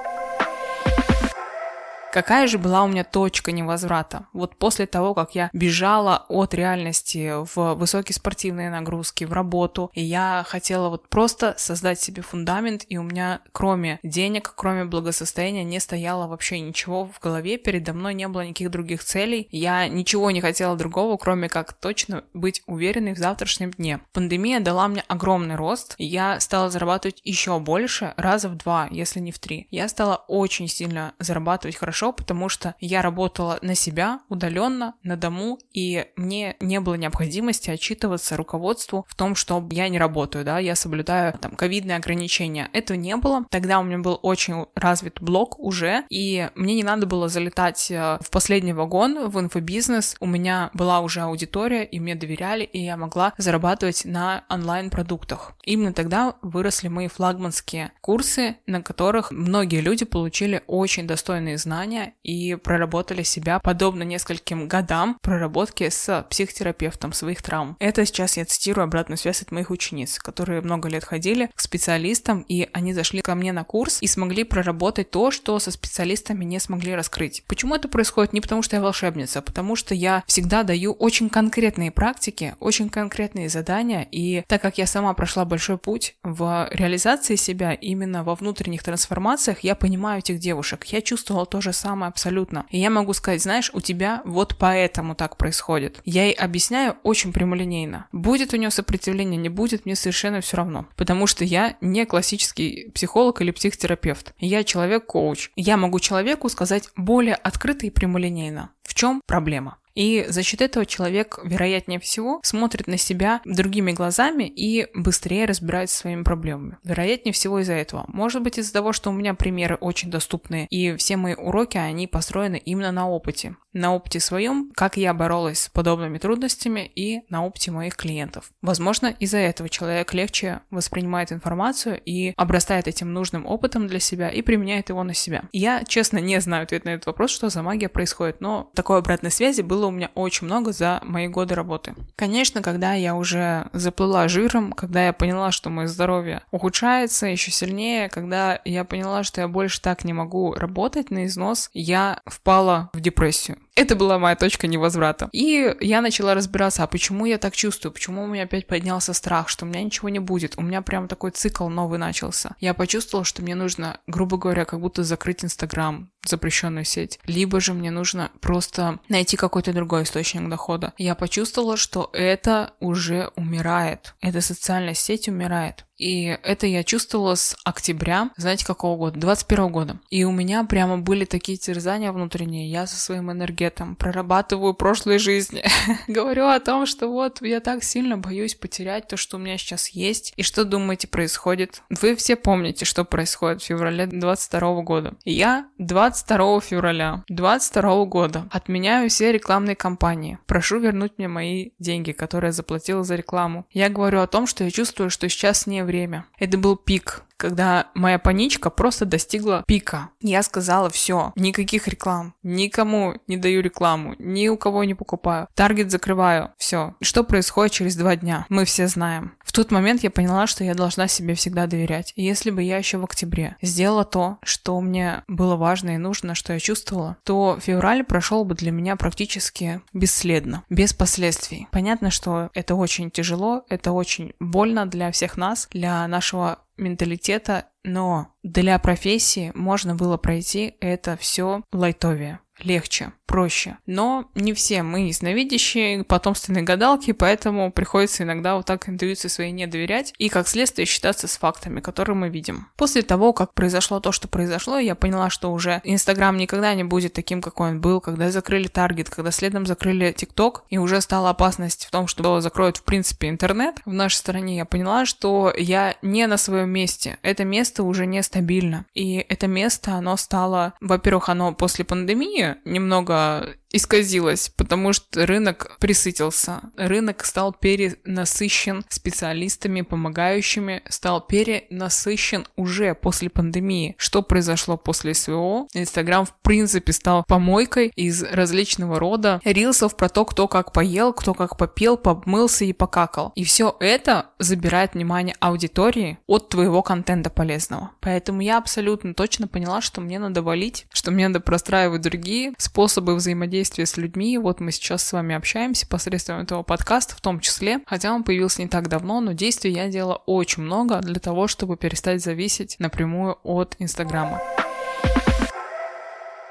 Какая 2.14 2.46
же 2.46 2.58
была 2.58 2.84
у 2.84 2.86
меня 2.86 3.02
точка 3.02 3.50
невозврата? 3.50 4.28
Вот 4.32 4.54
после 4.54 4.86
того, 4.86 5.14
как 5.14 5.34
я 5.34 5.50
бежала 5.52 6.26
от 6.28 6.54
реальности 6.54 7.32
в 7.56 7.74
высокие 7.74 8.14
спортивные 8.14 8.70
нагрузки, 8.70 9.24
в 9.24 9.32
работу, 9.32 9.90
и 9.94 10.00
я 10.00 10.44
хотела 10.46 10.90
вот 10.90 11.08
просто 11.08 11.56
создать 11.58 12.00
себе 12.00 12.22
фундамент, 12.22 12.84
и 12.88 12.98
у 12.98 13.02
меня 13.02 13.40
кроме 13.50 13.98
денег, 14.04 14.52
кроме 14.54 14.84
благосостояния 14.84 15.64
не 15.64 15.80
стояло 15.80 16.28
вообще 16.28 16.60
ничего 16.60 17.06
в 17.06 17.18
голове, 17.18 17.58
передо 17.58 17.92
мной 17.92 18.14
не 18.14 18.28
было 18.28 18.42
никаких 18.42 18.70
других 18.70 19.02
целей, 19.02 19.48
я 19.50 19.88
ничего 19.88 20.30
не 20.30 20.40
хотела 20.40 20.76
другого, 20.76 21.16
кроме 21.16 21.48
как 21.48 21.72
точно 21.72 22.22
быть 22.32 22.62
уверенной 22.66 23.14
в 23.14 23.18
завтрашнем 23.18 23.72
дне. 23.72 23.98
Пандемия 24.12 24.60
дала 24.60 24.86
мне 24.86 25.02
огромный 25.08 25.56
рост, 25.56 25.96
я 25.98 26.38
стала 26.38 26.70
зарабатывать 26.70 27.20
еще 27.24 27.58
больше, 27.58 28.14
раза 28.16 28.48
в 28.48 28.56
два, 28.56 28.86
если 28.92 29.18
не 29.18 29.32
в 29.32 29.40
три. 29.40 29.66
Я 29.72 29.88
стала 29.88 30.24
очень 30.28 30.68
сильно 30.68 31.14
зарабатывать 31.18 31.74
хорошо, 31.74 32.03
хорошо, 32.04 32.12
потому 32.12 32.48
что 32.48 32.74
я 32.80 33.02
работала 33.02 33.58
на 33.62 33.74
себя 33.74 34.20
удаленно, 34.28 34.94
на 35.02 35.16
дому, 35.16 35.58
и 35.72 36.06
мне 36.16 36.56
не 36.60 36.80
было 36.80 36.94
необходимости 36.94 37.70
отчитываться 37.70 38.36
руководству 38.36 39.06
в 39.08 39.14
том, 39.14 39.34
что 39.34 39.66
я 39.70 39.88
не 39.88 39.98
работаю, 39.98 40.44
да, 40.44 40.58
я 40.58 40.74
соблюдаю 40.74 41.32
там 41.40 41.56
ковидные 41.56 41.96
ограничения. 41.96 42.68
Этого 42.72 42.96
не 42.98 43.16
было. 43.16 43.44
Тогда 43.50 43.78
у 43.78 43.82
меня 43.82 43.98
был 43.98 44.18
очень 44.22 44.66
развит 44.74 45.20
блог 45.20 45.58
уже, 45.58 46.04
и 46.10 46.48
мне 46.54 46.74
не 46.74 46.82
надо 46.82 47.06
было 47.06 47.28
залетать 47.28 47.90
э, 47.90 48.18
в 48.20 48.30
последний 48.30 48.72
вагон 48.72 49.28
в 49.28 49.38
инфобизнес. 49.38 50.16
У 50.20 50.26
меня 50.26 50.70
была 50.74 51.00
уже 51.00 51.20
аудитория, 51.20 51.84
и 51.84 52.00
мне 52.00 52.14
доверяли, 52.14 52.64
и 52.64 52.84
я 52.84 52.96
могла 52.96 53.32
зарабатывать 53.38 54.04
на 54.04 54.44
онлайн-продуктах. 54.48 55.52
Именно 55.64 55.92
тогда 55.92 56.34
выросли 56.42 56.88
мои 56.88 57.08
флагманские 57.08 57.92
курсы, 58.00 58.56
на 58.66 58.82
которых 58.82 59.30
многие 59.30 59.80
люди 59.80 60.04
получили 60.04 60.62
очень 60.66 61.06
достойные 61.06 61.58
знания, 61.58 61.93
знания 61.94 62.14
и 62.22 62.54
проработали 62.56 63.22
себя 63.22 63.58
подобно 63.58 64.02
нескольким 64.02 64.68
годам 64.68 65.18
проработки 65.22 65.88
с 65.88 66.26
психотерапевтом 66.30 67.12
своих 67.12 67.42
травм. 67.42 67.76
Это 67.78 68.04
сейчас 68.04 68.36
я 68.36 68.44
цитирую 68.44 68.84
обратную 68.84 69.18
связь 69.18 69.42
от 69.42 69.52
моих 69.52 69.70
учениц, 69.70 70.18
которые 70.18 70.60
много 70.60 70.88
лет 70.88 71.04
ходили 71.04 71.50
к 71.54 71.60
специалистам, 71.60 72.44
и 72.48 72.68
они 72.72 72.92
зашли 72.92 73.20
ко 73.20 73.34
мне 73.34 73.52
на 73.52 73.64
курс 73.64 73.98
и 74.00 74.06
смогли 74.06 74.44
проработать 74.44 75.10
то, 75.10 75.30
что 75.30 75.58
со 75.58 75.70
специалистами 75.70 76.44
не 76.44 76.58
смогли 76.58 76.94
раскрыть. 76.94 77.44
Почему 77.46 77.74
это 77.74 77.88
происходит? 77.88 78.32
Не 78.32 78.40
потому, 78.40 78.62
что 78.62 78.76
я 78.76 78.82
волшебница, 78.82 79.38
а 79.38 79.42
потому 79.42 79.76
что 79.76 79.94
я 79.94 80.24
всегда 80.26 80.62
даю 80.62 80.92
очень 80.92 81.28
конкретные 81.28 81.90
практики, 81.90 82.54
очень 82.60 82.88
конкретные 82.88 83.48
задания, 83.48 84.06
и 84.10 84.42
так 84.48 84.62
как 84.62 84.78
я 84.78 84.86
сама 84.86 85.14
прошла 85.14 85.44
большой 85.44 85.78
путь 85.78 86.16
в 86.22 86.68
реализации 86.72 87.36
себя 87.36 87.72
именно 87.72 88.24
во 88.24 88.34
внутренних 88.34 88.82
трансформациях, 88.82 89.60
я 89.60 89.74
понимаю 89.74 90.18
этих 90.18 90.38
девушек. 90.38 90.84
Я 90.86 91.00
чувствовала 91.00 91.46
то 91.46 91.60
же 91.60 91.72
самое 91.72 91.83
абсолютно. 91.84 92.66
И 92.70 92.78
я 92.78 92.90
могу 92.90 93.12
сказать, 93.12 93.42
знаешь, 93.42 93.70
у 93.74 93.80
тебя 93.80 94.22
вот 94.24 94.56
поэтому 94.58 95.14
так 95.14 95.36
происходит. 95.36 96.00
Я 96.04 96.24
ей 96.24 96.32
объясняю 96.32 96.96
очень 97.02 97.32
прямолинейно. 97.32 98.06
Будет 98.12 98.54
у 98.54 98.56
нее 98.56 98.70
сопротивление, 98.70 99.36
не 99.36 99.48
будет, 99.48 99.84
мне 99.84 99.94
совершенно 99.94 100.40
все 100.40 100.56
равно. 100.56 100.86
Потому 100.96 101.26
что 101.26 101.44
я 101.44 101.76
не 101.80 102.06
классический 102.06 102.90
психолог 102.94 103.40
или 103.40 103.50
психотерапевт. 103.50 104.34
Я 104.38 104.64
человек-коуч. 104.64 105.50
Я 105.56 105.76
могу 105.76 106.00
человеку 106.00 106.48
сказать 106.48 106.88
более 106.96 107.34
открыто 107.34 107.86
и 107.86 107.90
прямолинейно. 107.90 108.70
В 108.82 108.94
чем 108.94 109.20
проблема? 109.26 109.78
И 109.94 110.24
за 110.28 110.42
счет 110.42 110.60
этого 110.60 110.86
человек, 110.86 111.38
вероятнее 111.44 112.00
всего, 112.00 112.40
смотрит 112.42 112.86
на 112.86 112.96
себя 112.96 113.40
другими 113.44 113.92
глазами 113.92 114.44
и 114.44 114.88
быстрее 114.94 115.46
разбирается 115.46 115.96
со 115.96 116.02
своими 116.02 116.22
проблемами. 116.22 116.78
Вероятнее 116.82 117.32
всего 117.32 117.60
из-за 117.60 117.74
этого. 117.74 118.04
Может 118.08 118.42
быть 118.42 118.58
из-за 118.58 118.72
того, 118.72 118.92
что 118.92 119.10
у 119.10 119.12
меня 119.12 119.34
примеры 119.34 119.76
очень 119.76 120.10
доступные, 120.10 120.66
и 120.66 120.96
все 120.96 121.16
мои 121.16 121.34
уроки, 121.34 121.78
они 121.78 122.06
построены 122.06 122.56
именно 122.56 122.92
на 122.92 123.08
опыте. 123.08 123.56
На 123.72 123.94
опыте 123.94 124.20
своем, 124.20 124.70
как 124.74 124.96
я 124.96 125.12
боролась 125.14 125.62
с 125.62 125.68
подобными 125.68 126.18
трудностями 126.18 126.90
и 126.94 127.22
на 127.28 127.44
опыте 127.44 127.72
моих 127.72 127.96
клиентов. 127.96 128.52
Возможно, 128.62 129.14
из-за 129.18 129.38
этого 129.38 129.68
человек 129.68 130.14
легче 130.14 130.60
воспринимает 130.70 131.32
информацию 131.32 132.00
и 132.04 132.32
обрастает 132.36 132.86
этим 132.86 133.12
нужным 133.12 133.46
опытом 133.46 133.88
для 133.88 133.98
себя 133.98 134.28
и 134.28 134.42
применяет 134.42 134.90
его 134.90 135.02
на 135.02 135.14
себя. 135.14 135.44
Я, 135.52 135.82
честно, 135.84 136.18
не 136.18 136.40
знаю 136.40 136.64
ответ 136.64 136.84
на 136.84 136.90
этот 136.90 137.06
вопрос, 137.06 137.30
что 137.30 137.48
за 137.48 137.62
магия 137.62 137.88
происходит, 137.88 138.40
но 138.40 138.70
такой 138.74 138.98
обратной 138.98 139.32
связи 139.32 139.62
было 139.62 139.83
было 139.84 139.88
у 139.88 139.90
меня 139.90 140.10
очень 140.14 140.46
много 140.46 140.72
за 140.72 141.00
мои 141.02 141.28
годы 141.28 141.54
работы. 141.54 141.94
Конечно, 142.16 142.62
когда 142.62 142.94
я 142.94 143.14
уже 143.14 143.66
заплыла 143.72 144.28
жиром, 144.28 144.72
когда 144.72 145.06
я 145.06 145.12
поняла, 145.12 145.52
что 145.52 145.68
мое 145.68 145.86
здоровье 145.88 146.42
ухудшается 146.50 147.26
еще 147.26 147.50
сильнее, 147.50 148.08
когда 148.08 148.60
я 148.64 148.84
поняла, 148.84 149.24
что 149.24 149.42
я 149.42 149.48
больше 149.48 149.82
так 149.82 150.04
не 150.04 150.12
могу 150.12 150.54
работать 150.54 151.10
на 151.10 151.26
износ, 151.26 151.70
я 151.74 152.20
впала 152.26 152.90
в 152.94 153.00
депрессию. 153.00 153.58
Это 153.76 153.96
была 153.96 154.18
моя 154.18 154.36
точка 154.36 154.66
невозврата. 154.66 155.28
И 155.32 155.74
я 155.80 156.00
начала 156.00 156.34
разбираться, 156.34 156.84
а 156.84 156.86
почему 156.86 157.26
я 157.26 157.38
так 157.38 157.56
чувствую, 157.56 157.92
почему 157.92 158.22
у 158.22 158.26
меня 158.26 158.44
опять 158.44 158.66
поднялся 158.66 159.12
страх, 159.12 159.48
что 159.48 159.64
у 159.64 159.68
меня 159.68 159.82
ничего 159.82 160.08
не 160.08 160.20
будет. 160.20 160.54
У 160.56 160.62
меня 160.62 160.80
прям 160.80 161.08
такой 161.08 161.32
цикл 161.32 161.68
новый 161.68 161.98
начался. 161.98 162.54
Я 162.60 162.72
почувствовала, 162.74 163.24
что 163.24 163.42
мне 163.42 163.54
нужно, 163.54 163.98
грубо 164.06 164.36
говоря, 164.36 164.64
как 164.64 164.80
будто 164.80 165.02
закрыть 165.02 165.44
Инстаграм, 165.44 166.10
запрещенную 166.24 166.84
сеть, 166.84 167.18
либо 167.26 167.60
же 167.60 167.74
мне 167.74 167.90
нужно 167.90 168.30
просто 168.40 169.00
найти 169.08 169.36
какой-то 169.36 169.72
другой 169.72 170.04
источник 170.04 170.48
дохода. 170.48 170.92
Я 170.96 171.14
почувствовала, 171.14 171.76
что 171.76 172.10
это 172.12 172.74
уже 172.80 173.30
умирает. 173.36 174.14
Эта 174.20 174.40
социальная 174.40 174.94
сеть 174.94 175.28
умирает. 175.28 175.84
И 175.96 176.24
это 176.42 176.66
я 176.66 176.82
чувствовала 176.82 177.34
с 177.34 177.56
октября, 177.64 178.30
знаете, 178.36 178.66
какого 178.66 178.96
года? 178.96 179.18
21 179.18 179.68
года. 179.68 179.98
И 180.10 180.24
у 180.24 180.32
меня 180.32 180.64
прямо 180.64 180.98
были 180.98 181.24
такие 181.24 181.58
терзания 181.58 182.12
внутренние. 182.12 182.70
Я 182.70 182.86
со 182.86 182.98
своим 182.98 183.30
энергетом 183.30 183.96
прорабатываю 183.96 184.74
прошлой 184.74 185.18
жизни. 185.18 185.64
Говорю 186.08 186.48
о 186.48 186.60
том, 186.60 186.86
что 186.86 187.08
вот 187.08 187.40
я 187.42 187.60
так 187.60 187.84
сильно 187.84 188.18
боюсь 188.18 188.54
потерять 188.54 189.08
то, 189.08 189.16
что 189.16 189.36
у 189.36 189.40
меня 189.40 189.56
сейчас 189.58 189.88
есть. 189.88 190.32
И 190.36 190.42
что 190.42 190.64
думаете 190.64 191.06
происходит? 191.06 191.82
Вы 191.90 192.16
все 192.16 192.36
помните, 192.36 192.84
что 192.84 193.04
происходит 193.04 193.62
в 193.62 193.66
феврале 193.66 194.06
22 194.06 194.82
года. 194.82 195.14
Я 195.24 195.68
22 195.78 196.60
февраля 196.60 197.22
22 197.28 198.04
года 198.06 198.48
отменяю 198.50 199.08
все 199.10 199.32
рекламные 199.32 199.76
кампании. 199.76 200.38
Прошу 200.46 200.78
вернуть 200.78 201.12
мне 201.18 201.28
мои 201.28 201.70
деньги, 201.78 202.12
которые 202.12 202.48
я 202.48 202.52
заплатила 202.52 203.04
за 203.04 203.14
рекламу. 203.14 203.66
Я 203.70 203.88
говорю 203.88 204.20
о 204.20 204.26
том, 204.26 204.46
что 204.46 204.64
я 204.64 204.70
чувствую, 204.70 205.10
что 205.10 205.28
сейчас 205.28 205.66
не 205.66 205.83
время. 205.84 206.26
Это 206.38 206.58
был 206.58 206.76
пик 206.76 207.22
когда 207.44 207.88
моя 207.92 208.18
паничка 208.18 208.70
просто 208.70 209.04
достигла 209.04 209.64
пика. 209.66 210.08
Я 210.22 210.42
сказала, 210.42 210.88
все, 210.88 211.34
никаких 211.36 211.88
реклам, 211.88 212.32
никому 212.42 213.20
не 213.26 213.36
даю 213.36 213.60
рекламу, 213.60 214.14
ни 214.18 214.48
у 214.48 214.56
кого 214.56 214.82
не 214.84 214.94
покупаю. 214.94 215.46
Таргет 215.54 215.90
закрываю, 215.90 216.52
все. 216.56 216.94
Что 217.02 217.22
происходит 217.22 217.72
через 217.72 217.96
два 217.96 218.16
дня? 218.16 218.46
Мы 218.48 218.64
все 218.64 218.88
знаем. 218.88 219.34
В 219.44 219.52
тот 219.52 219.70
момент 219.70 220.02
я 220.02 220.10
поняла, 220.10 220.46
что 220.46 220.64
я 220.64 220.74
должна 220.74 221.06
себе 221.06 221.34
всегда 221.34 221.66
доверять. 221.66 222.14
Если 222.16 222.50
бы 222.50 222.62
я 222.62 222.78
еще 222.78 222.96
в 222.96 223.04
октябре 223.04 223.56
сделала 223.60 224.06
то, 224.06 224.38
что 224.42 224.80
мне 224.80 225.22
было 225.28 225.56
важно 225.56 225.90
и 225.90 225.98
нужно, 225.98 226.34
что 226.34 226.54
я 226.54 226.58
чувствовала, 226.58 227.18
то 227.24 227.58
февраль 227.60 228.04
прошел 228.04 228.46
бы 228.46 228.54
для 228.54 228.70
меня 228.70 228.96
практически 228.96 229.82
бесследно, 229.92 230.64
без 230.70 230.94
последствий. 230.94 231.68
Понятно, 231.70 232.10
что 232.10 232.48
это 232.54 232.74
очень 232.74 233.10
тяжело, 233.10 233.64
это 233.68 233.92
очень 233.92 234.32
больно 234.40 234.86
для 234.86 235.12
всех 235.12 235.36
нас, 235.36 235.68
для 235.70 236.08
нашего 236.08 236.63
менталитета, 236.76 237.68
но 237.82 238.34
для 238.42 238.78
профессии 238.78 239.52
можно 239.54 239.94
было 239.94 240.16
пройти 240.16 240.76
это 240.80 241.16
все 241.16 241.62
лайтовее, 241.72 242.40
легче. 242.62 243.12
Проще. 243.26 243.78
Но 243.86 244.30
не 244.34 244.52
все 244.52 244.82
мы 244.82 245.08
ясновидящие, 245.08 246.04
потомственные 246.04 246.62
гадалки, 246.62 247.12
поэтому 247.12 247.72
приходится 247.72 248.22
иногда 248.22 248.56
вот 248.56 248.66
так 248.66 248.88
интуиции 248.88 249.28
своей 249.28 249.52
не 249.52 249.66
доверять 249.66 250.12
и, 250.18 250.28
как 250.28 250.48
следствие, 250.48 250.86
считаться 250.86 251.26
с 251.26 251.38
фактами, 251.38 251.80
которые 251.80 252.16
мы 252.16 252.28
видим. 252.28 252.68
После 252.76 253.02
того, 253.02 253.32
как 253.32 253.54
произошло 253.54 254.00
то, 254.00 254.12
что 254.12 254.28
произошло, 254.28 254.78
я 254.78 254.94
поняла, 254.94 255.30
что 255.30 255.52
уже 255.52 255.80
Инстаграм 255.84 256.36
никогда 256.36 256.74
не 256.74 256.84
будет 256.84 257.12
таким, 257.12 257.42
какой 257.42 257.70
он 257.70 257.80
был, 257.80 258.00
когда 258.00 258.30
закрыли 258.30 258.68
Таргет, 258.68 259.10
когда 259.10 259.30
следом 259.30 259.66
закрыли 259.66 260.12
ТикТок, 260.12 260.64
и 260.70 260.78
уже 260.78 261.00
стала 261.00 261.30
опасность 261.30 261.86
в 261.86 261.90
том, 261.90 262.06
что 262.06 262.40
закроют, 262.40 262.76
в 262.78 262.84
принципе, 262.84 263.28
интернет 263.28 263.80
в 263.84 263.92
нашей 263.92 264.16
стране, 264.16 264.56
я 264.56 264.64
поняла, 264.64 265.06
что 265.06 265.52
я 265.56 265.96
не 266.02 266.26
на 266.26 266.36
своем 266.36 266.70
месте. 266.70 267.18
Это 267.22 267.44
место 267.44 267.82
уже 267.82 268.06
нестабильно. 268.06 268.86
И 268.94 269.24
это 269.28 269.46
место, 269.46 269.94
оно 269.94 270.16
стало, 270.16 270.74
во-первых, 270.80 271.28
оно 271.28 271.52
после 271.52 271.84
пандемии 271.84 272.56
немного 272.64 273.13
über 273.14 273.54
исказилось, 273.74 274.50
потому 274.56 274.92
что 274.92 275.26
рынок 275.26 275.76
присытился. 275.80 276.60
Рынок 276.76 277.24
стал 277.24 277.52
перенасыщен 277.52 278.84
специалистами, 278.88 279.82
помогающими, 279.82 280.82
стал 280.88 281.20
перенасыщен 281.26 282.46
уже 282.56 282.94
после 282.94 283.30
пандемии. 283.30 283.96
Что 283.98 284.22
произошло 284.22 284.76
после 284.76 285.12
СВО? 285.14 285.66
Инстаграм 285.74 286.24
в 286.24 286.34
принципе 286.42 286.92
стал 286.92 287.24
помойкой 287.26 287.88
из 287.96 288.22
различного 288.22 289.00
рода 289.00 289.40
рилсов 289.44 289.96
про 289.96 290.08
то, 290.08 290.24
кто 290.24 290.46
как 290.46 290.72
поел, 290.72 291.12
кто 291.12 291.34
как 291.34 291.56
попил, 291.56 291.96
помылся 291.96 292.64
и 292.64 292.72
покакал. 292.72 293.32
И 293.34 293.42
все 293.42 293.76
это 293.80 294.26
забирает 294.38 294.94
внимание 294.94 295.34
аудитории 295.40 296.18
от 296.28 296.48
твоего 296.48 296.82
контента 296.82 297.28
полезного. 297.28 297.90
Поэтому 298.00 298.40
я 298.40 298.58
абсолютно 298.58 299.14
точно 299.14 299.48
поняла, 299.48 299.80
что 299.80 300.00
мне 300.00 300.20
надо 300.20 300.42
валить, 300.42 300.86
что 300.92 301.10
мне 301.10 301.26
надо 301.26 301.40
простраивать 301.40 302.02
другие 302.02 302.52
способы 302.56 303.16
взаимодействия 303.16 303.63
взаимодействие 303.64 303.86
с 303.86 303.96
людьми. 303.96 304.38
Вот 304.38 304.60
мы 304.60 304.72
сейчас 304.72 305.02
с 305.02 305.12
вами 305.12 305.34
общаемся 305.34 305.86
посредством 305.86 306.40
этого 306.40 306.62
подкаста 306.62 307.16
в 307.16 307.20
том 307.20 307.40
числе, 307.40 307.80
хотя 307.86 308.12
он 308.12 308.22
появился 308.22 308.62
не 308.62 308.68
так 308.68 308.88
давно, 308.88 309.20
но 309.20 309.32
действий 309.32 309.72
я 309.72 309.88
делала 309.88 310.22
очень 310.26 310.62
много 310.62 311.00
для 311.00 311.20
того, 311.20 311.48
чтобы 311.48 311.76
перестать 311.76 312.22
зависеть 312.22 312.76
напрямую 312.78 313.38
от 313.42 313.76
Инстаграма. 313.78 314.40